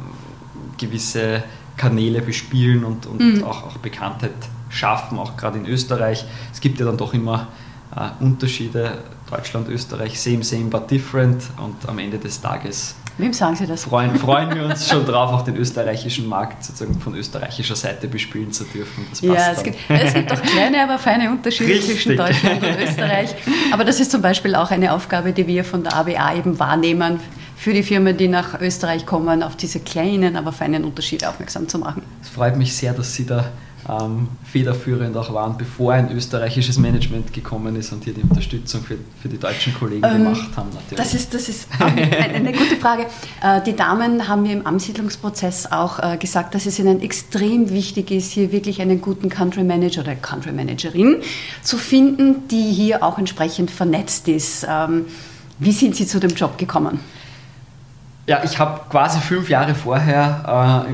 gewisse 0.78 1.42
Kanäle 1.76 2.22
bespielen 2.22 2.84
und, 2.84 3.06
und 3.06 3.20
mhm. 3.20 3.44
auch, 3.44 3.64
auch 3.64 3.76
Bekanntheit 3.78 4.32
schaffen, 4.68 5.18
auch 5.18 5.36
gerade 5.36 5.58
in 5.58 5.66
Österreich. 5.66 6.24
Es 6.52 6.60
gibt 6.60 6.78
ja 6.80 6.86
dann 6.86 6.96
doch 6.96 7.14
immer 7.14 7.48
äh, 7.94 8.22
Unterschiede. 8.22 8.98
Deutschland, 9.30 9.68
Österreich, 9.68 10.18
same, 10.18 10.42
same, 10.42 10.64
but 10.64 10.90
different. 10.90 11.42
Und 11.62 11.88
am 11.88 11.98
Ende 11.98 12.18
des 12.18 12.40
Tages 12.40 12.94
Wem 13.18 13.32
sagen 13.32 13.56
Sie 13.56 13.66
das? 13.66 13.82
Freuen, 13.82 14.14
freuen 14.14 14.54
wir 14.54 14.64
uns 14.64 14.88
schon 14.90 15.04
drauf, 15.04 15.32
auch 15.32 15.42
den 15.42 15.56
österreichischen 15.56 16.28
Markt 16.28 16.64
sozusagen 16.64 17.00
von 17.00 17.16
österreichischer 17.16 17.74
Seite 17.74 18.06
bespielen 18.06 18.52
zu 18.52 18.62
dürfen. 18.62 19.06
ja, 19.22 19.50
es 19.50 19.64
gibt, 19.64 19.76
es 19.88 20.14
gibt 20.14 20.30
doch 20.30 20.40
kleine, 20.40 20.84
aber 20.84 21.00
feine 21.00 21.28
Unterschiede 21.28 21.72
Richtig. 21.72 21.94
zwischen 21.94 22.16
Deutschland 22.16 22.62
und 22.62 22.80
Österreich. 22.80 23.34
Aber 23.72 23.84
das 23.84 23.98
ist 23.98 24.12
zum 24.12 24.22
Beispiel 24.22 24.54
auch 24.54 24.70
eine 24.70 24.92
Aufgabe, 24.92 25.32
die 25.32 25.48
wir 25.48 25.64
von 25.64 25.82
der 25.82 25.96
ABA 25.96 26.36
eben 26.36 26.60
wahrnehmen 26.60 27.18
für 27.58 27.72
die 27.72 27.82
Firmen, 27.82 28.16
die 28.16 28.28
nach 28.28 28.60
Österreich 28.60 29.04
kommen, 29.04 29.42
auf 29.42 29.56
diese 29.56 29.80
kleinen, 29.80 30.36
aber 30.36 30.52
feinen 30.52 30.84
Unterschiede 30.84 31.28
aufmerksam 31.28 31.68
zu 31.68 31.78
machen. 31.78 32.02
Es 32.22 32.28
freut 32.28 32.56
mich 32.56 32.74
sehr, 32.74 32.92
dass 32.92 33.14
Sie 33.14 33.26
da 33.26 33.46
ähm, 33.88 34.28
federführend 34.44 35.16
auch 35.16 35.34
waren, 35.34 35.58
bevor 35.58 35.92
ein 35.92 36.12
österreichisches 36.12 36.78
Management 36.78 37.32
gekommen 37.32 37.74
ist 37.74 37.92
und 37.92 38.04
hier 38.04 38.14
die 38.14 38.22
Unterstützung 38.22 38.82
für, 38.82 38.96
für 39.20 39.28
die 39.28 39.38
deutschen 39.38 39.74
Kollegen 39.74 40.04
ähm, 40.06 40.24
gemacht 40.24 40.50
haben. 40.56 40.68
Natürlich. 40.68 40.98
Das 40.98 41.14
ist, 41.14 41.34
das 41.34 41.48
ist 41.48 41.68
eine, 41.80 42.16
eine 42.16 42.52
gute 42.52 42.76
Frage. 42.76 43.06
Äh, 43.42 43.60
die 43.62 43.74
Damen 43.74 44.28
haben 44.28 44.42
mir 44.42 44.52
im 44.52 44.64
Ansiedlungsprozess 44.64 45.72
auch 45.72 45.98
äh, 45.98 46.16
gesagt, 46.16 46.54
dass 46.54 46.64
es 46.64 46.78
ihnen 46.78 47.00
extrem 47.00 47.70
wichtig 47.70 48.12
ist, 48.12 48.30
hier 48.30 48.52
wirklich 48.52 48.80
einen 48.80 49.00
guten 49.00 49.30
Country 49.30 49.64
Manager 49.64 50.02
oder 50.02 50.14
Country 50.14 50.52
Managerin 50.52 51.16
zu 51.62 51.76
finden, 51.76 52.46
die 52.48 52.70
hier 52.70 53.02
auch 53.02 53.18
entsprechend 53.18 53.72
vernetzt 53.72 54.28
ist. 54.28 54.64
Ähm, 54.68 55.06
wie 55.58 55.72
sind 55.72 55.96
Sie 55.96 56.06
zu 56.06 56.20
dem 56.20 56.30
Job 56.30 56.56
gekommen? 56.56 57.00
Ja, 58.28 58.42
ich 58.44 58.58
habe 58.58 58.82
quasi 58.90 59.20
fünf 59.20 59.48
Jahre 59.48 59.74
vorher 59.74 60.86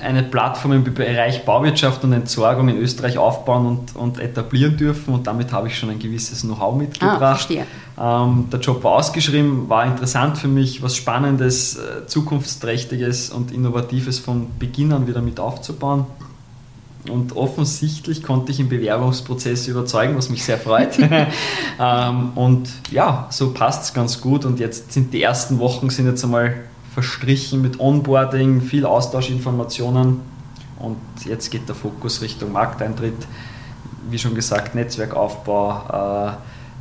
äh, 0.00 0.04
eine 0.06 0.22
Plattform 0.22 0.74
im 0.74 0.84
Bereich 0.84 1.44
Bauwirtschaft 1.44 2.04
und 2.04 2.12
Entsorgung 2.12 2.68
in 2.68 2.76
Österreich 2.76 3.18
aufbauen 3.18 3.66
und, 3.66 3.96
und 3.96 4.20
etablieren 4.20 4.76
dürfen 4.76 5.12
und 5.12 5.26
damit 5.26 5.50
habe 5.50 5.66
ich 5.66 5.76
schon 5.76 5.90
ein 5.90 5.98
gewisses 5.98 6.42
Know-how 6.42 6.76
mitgebracht. 6.76 7.48
Ah, 7.96 8.22
ähm, 8.22 8.46
der 8.52 8.60
Job 8.60 8.84
war 8.84 8.92
ausgeschrieben, 8.92 9.68
war 9.68 9.86
interessant 9.86 10.38
für 10.38 10.46
mich, 10.46 10.82
was 10.82 10.94
Spannendes, 10.94 11.78
äh, 11.78 12.06
Zukunftsträchtiges 12.06 13.30
und 13.30 13.50
Innovatives 13.50 14.20
von 14.20 14.46
Beginn 14.56 14.92
an 14.92 15.08
wieder 15.08 15.22
mit 15.22 15.40
aufzubauen. 15.40 16.06
Und 17.10 17.36
offensichtlich 17.36 18.22
konnte 18.22 18.52
ich 18.52 18.60
im 18.60 18.68
Bewerbungsprozess 18.68 19.68
überzeugen, 19.68 20.16
was 20.16 20.28
mich 20.28 20.44
sehr 20.44 20.58
freut. 20.58 20.98
ähm, 21.80 22.30
und 22.34 22.68
ja, 22.90 23.26
so 23.30 23.52
passt 23.52 23.84
es 23.84 23.94
ganz 23.94 24.20
gut. 24.20 24.44
Und 24.44 24.60
jetzt 24.60 24.92
sind 24.92 25.12
die 25.12 25.22
ersten 25.22 25.58
Wochen 25.58 25.90
sind 25.90 26.06
jetzt 26.06 26.24
einmal 26.24 26.54
verstrichen 26.94 27.60
mit 27.60 27.78
Onboarding, 27.78 28.60
viel 28.62 28.86
Austauschinformationen. 28.86 30.20
Und 30.78 30.96
jetzt 31.24 31.50
geht 31.50 31.68
der 31.68 31.74
Fokus 31.74 32.22
Richtung 32.22 32.52
Markteintritt. 32.52 33.26
Wie 34.10 34.18
schon 34.18 34.34
gesagt, 34.34 34.74
Netzwerkaufbau, 34.74 36.30
äh, 36.30 36.32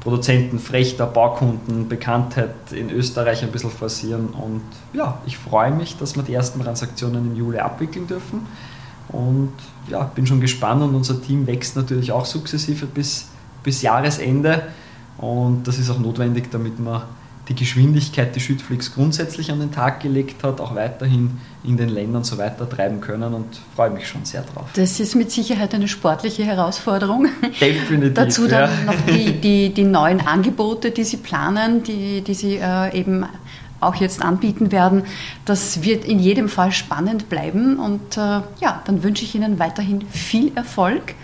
Produzenten, 0.05 0.59
Frechter, 0.59 1.07
Baukunden, 1.07 1.89
Bekanntheit 1.89 2.53
in 2.71 2.91
Österreich 2.91 3.41
ein 3.43 3.51
bisschen 3.51 3.71
forcieren. 3.71 4.27
Und 4.27 4.61
ja, 4.93 5.19
ich 5.25 5.37
freue 5.37 5.71
mich, 5.71 5.97
dass 5.97 6.15
wir 6.15 6.23
die 6.23 6.33
ersten 6.33 6.61
Transaktionen 6.61 7.31
im 7.31 7.35
Juli 7.35 7.57
abwickeln 7.57 8.05
dürfen. 8.05 8.45
Und 9.09 9.53
ja, 9.87 10.03
bin 10.03 10.25
schon 10.25 10.41
gespannt 10.41 10.81
und 10.81 10.95
unser 10.95 11.21
Team 11.21 11.47
wächst 11.47 11.75
natürlich 11.75 12.11
auch 12.11 12.25
sukzessive 12.25 12.85
bis, 12.85 13.29
bis 13.63 13.81
Jahresende. 13.81 14.63
Und 15.17 15.67
das 15.67 15.77
ist 15.77 15.89
auch 15.89 15.99
notwendig, 15.99 16.49
damit 16.51 16.79
wir 16.79 17.07
die 17.47 17.55
Geschwindigkeit, 17.55 18.35
die 18.35 18.39
Schüttflix 18.39 18.93
grundsätzlich 18.93 19.51
an 19.51 19.59
den 19.59 19.71
Tag 19.71 19.99
gelegt 19.99 20.43
hat, 20.43 20.59
auch 20.59 20.75
weiterhin 20.75 21.37
in 21.63 21.77
den 21.77 21.89
Ländern 21.89 22.23
so 22.23 22.37
weiter 22.37 22.67
treiben 22.67 23.01
können 23.01 23.33
und 23.33 23.45
freue 23.75 23.91
mich 23.91 24.07
schon 24.07 24.25
sehr 24.25 24.41
drauf. 24.41 24.65
Das 24.73 24.99
ist 24.99 25.15
mit 25.15 25.31
Sicherheit 25.31 25.73
eine 25.73 25.87
sportliche 25.87 26.43
Herausforderung. 26.43 27.27
Definitiv. 27.61 28.13
Dazu 28.13 28.47
dann 28.47 28.69
ja. 28.69 28.93
noch 28.93 29.01
die, 29.07 29.33
die, 29.39 29.73
die 29.73 29.83
neuen 29.83 30.21
Angebote, 30.21 30.91
die 30.91 31.03
Sie 31.03 31.17
planen, 31.17 31.83
die, 31.83 32.21
die 32.21 32.33
Sie 32.33 32.57
äh, 32.57 32.97
eben 32.97 33.25
auch 33.85 33.95
jetzt 33.95 34.21
anbieten 34.21 34.71
werden. 34.71 35.03
Das 35.45 35.83
wird 35.83 36.05
in 36.05 36.19
jedem 36.19 36.49
Fall 36.49 36.71
spannend 36.71 37.29
bleiben 37.29 37.77
und 37.77 38.17
äh, 38.17 38.41
ja, 38.59 38.81
dann 38.85 39.03
wünsche 39.03 39.23
ich 39.23 39.35
Ihnen 39.35 39.59
weiterhin 39.59 40.05
viel 40.09 40.51
Erfolg. 40.55 41.15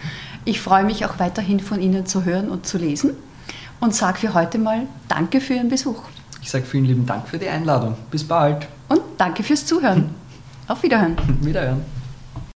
Ich 0.46 0.62
freue 0.62 0.84
mich 0.84 1.06
auch 1.06 1.20
weiterhin 1.20 1.60
von 1.60 1.82
Ihnen 1.82 2.06
zu 2.06 2.26
hören 2.26 2.50
und 2.50 2.66
zu 2.66 2.78
lesen 2.78 3.12
und 3.80 3.94
sage 3.94 4.20
für 4.20 4.34
heute 4.34 4.58
mal 4.58 4.88
Danke 5.08 5.42
für 5.42 5.56
Ihren 5.56 5.70
Besuch. 5.70 6.02
Ich 6.42 6.50
sage 6.50 6.66
vielen 6.66 6.86
lieben 6.86 7.06
Dank 7.06 7.28
für 7.28 7.38
die 7.38 7.48
Einladung. 7.48 7.96
Bis 8.10 8.24
bald. 8.24 8.68
Und 8.90 9.02
danke 9.18 9.44
fürs 9.44 9.66
Zuhören. 9.66 10.10
Auf 10.68 10.82
Wiederhören. 10.84 11.18
Wiederhören. 11.42 12.01